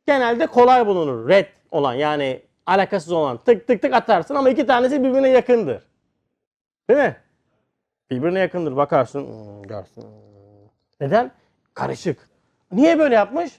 [0.07, 1.29] genelde kolay bulunur.
[1.29, 3.37] Red olan yani alakasız olan.
[3.37, 5.83] Tık tık tık atarsın ama iki tanesi birbirine yakındır.
[6.89, 7.15] Değil mi?
[8.11, 8.75] Birbirine yakındır.
[8.75, 9.27] Bakarsın.
[9.27, 10.03] hmm, Görsün.
[11.01, 11.31] Neden?
[11.73, 12.29] Karışık.
[12.71, 13.51] Niye böyle yapmış?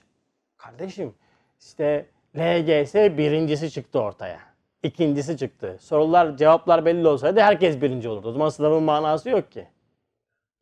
[0.67, 1.13] Kardeşim
[1.59, 2.05] işte
[2.37, 4.39] LGS birincisi çıktı ortaya.
[4.83, 5.77] İkincisi çıktı.
[5.79, 8.27] Sorular cevaplar belli olsaydı herkes birinci olurdu.
[8.27, 9.67] O zaman sınavın manası yok ki.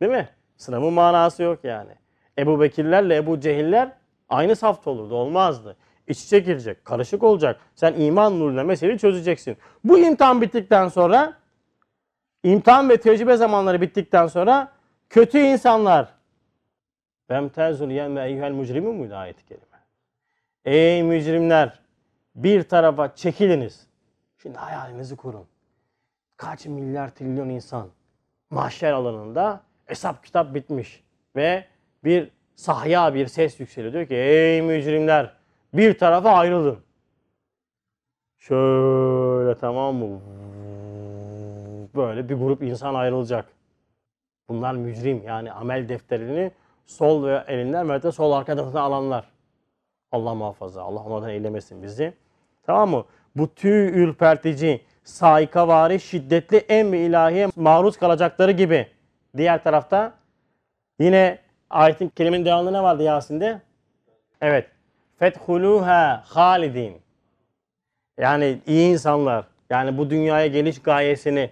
[0.02, 0.30] Değil mi?
[0.58, 1.92] Sınavın manası yok yani.
[2.38, 3.92] Ebu Bekirlerle Ebu Cehiller
[4.30, 5.16] aynı safta olurdu.
[5.16, 5.76] Olmazdı.
[6.08, 6.86] İç içe girecek.
[6.86, 7.60] Karışık olacak.
[7.76, 9.58] Sen iman nuruyla meseleyi çözeceksin.
[9.84, 11.34] Bu imtihan bittikten sonra
[12.44, 14.72] imtihan ve tecrübe zamanları bittikten sonra
[15.10, 16.16] kötü insanlar
[17.30, 19.75] Bem tezul yemme eyyuhel mücrimin muydu ayet-i?
[20.66, 21.80] Ey mücrimler
[22.36, 23.88] bir tarafa çekiliniz.
[24.42, 25.46] Şimdi hayalinizi kurun.
[26.38, 27.88] Kaç milyar trilyon insan
[28.50, 31.04] mahşer alanında hesap kitap bitmiş
[31.36, 31.66] ve
[32.04, 33.94] bir sahya bir ses yükseliyor.
[33.94, 35.34] Diyor ki ey mücrimler
[35.74, 36.80] bir tarafa ayrılın.
[38.38, 40.20] Şöyle tamam mı?
[41.96, 43.46] Böyle bir grup insan ayrılacak.
[44.50, 46.52] Bunlar mücrim yani amel defterini
[46.86, 49.35] sol elinden ve de sol arka alanlar.
[50.16, 50.84] Allah muhafaza.
[50.84, 52.14] Allah onlardan eylemesin bizi.
[52.66, 53.06] Tamam mı?
[53.36, 58.88] Bu tüy ürpertici, saikavari, şiddetli emri ilahiye maruz kalacakları gibi.
[59.38, 60.14] Diğer tarafta
[61.00, 61.40] yine
[61.70, 63.62] ayetin kelimenin devamında ne vardı Yasin'de?
[64.42, 64.68] Evet.
[65.20, 66.98] Fethuluha halidin.
[68.20, 69.46] Yani iyi insanlar.
[69.70, 71.50] Yani bu dünyaya geliş gayesini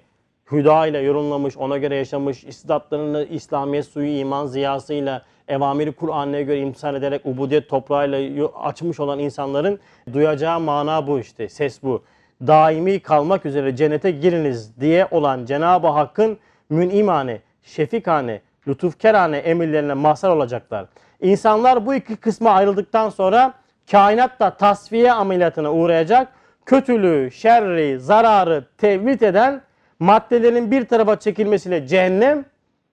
[0.51, 6.96] hüda ile yorumlamış, ona göre yaşamış, istidatlarını İslamiyet suyu iman ziyasıyla, evamiri Kur'an'a göre imtihan
[6.96, 9.80] ederek ubudiyet toprağıyla açmış olan insanların
[10.14, 12.04] duyacağı mana bu işte, ses bu.
[12.48, 16.38] Daimi kalmak üzere cennete giriniz diye olan Cenab-ı Hakk'ın
[16.70, 20.86] münimane, şefikane, lütufkerane emirlerine mazhar olacaklar.
[21.22, 23.54] İnsanlar bu iki kısma ayrıldıktan sonra
[23.91, 26.28] kainat da tasfiye ameliyatına uğrayacak.
[26.66, 29.62] Kötülüğü, şerri, zararı tevlit eden
[30.00, 32.46] maddelerin bir tarafa çekilmesiyle cehennem,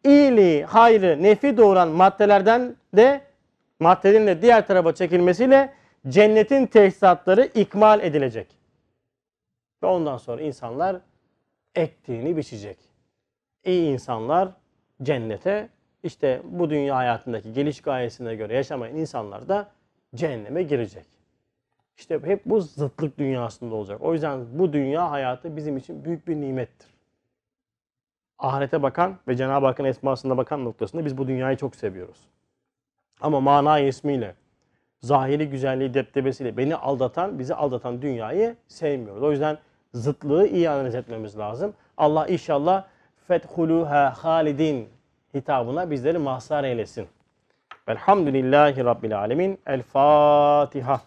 [0.04, 3.20] iyiliği, hayrı, nefi doğuran maddelerden de
[3.80, 5.72] maddelerin de diğer tarafa çekilmesiyle
[6.08, 8.46] cennetin tesisatları ikmal edilecek.
[9.82, 10.96] Ve ondan sonra insanlar
[11.74, 12.78] ektiğini biçecek.
[13.64, 14.48] İyi insanlar
[15.02, 15.68] cennete,
[16.02, 19.70] işte bu dünya hayatındaki geliş gayesine göre yaşamayan insanlar da
[20.14, 21.06] cehenneme girecek.
[21.96, 24.02] İşte hep bu zıtlık dünyasında olacak.
[24.02, 26.88] O yüzden bu dünya hayatı bizim için büyük bir nimettir.
[28.40, 32.18] Ahirete bakan ve Cenab-ı Hakk'ın esmasına bakan noktasında biz bu dünyayı çok seviyoruz.
[33.20, 34.34] Ama mana ismiyle,
[35.00, 39.22] zahiri güzelliği deptebesiyle beni aldatan, bizi aldatan dünyayı sevmiyoruz.
[39.22, 39.58] O yüzden
[39.94, 41.74] zıtlığı iyi analiz etmemiz lazım.
[41.96, 42.84] Allah inşallah
[43.28, 44.88] fethuluha halidin
[45.34, 47.08] hitabına bizleri mahzar eylesin.
[47.88, 49.58] Velhamdülillahi Rabbil Alemin.
[49.66, 51.00] El Fatiha.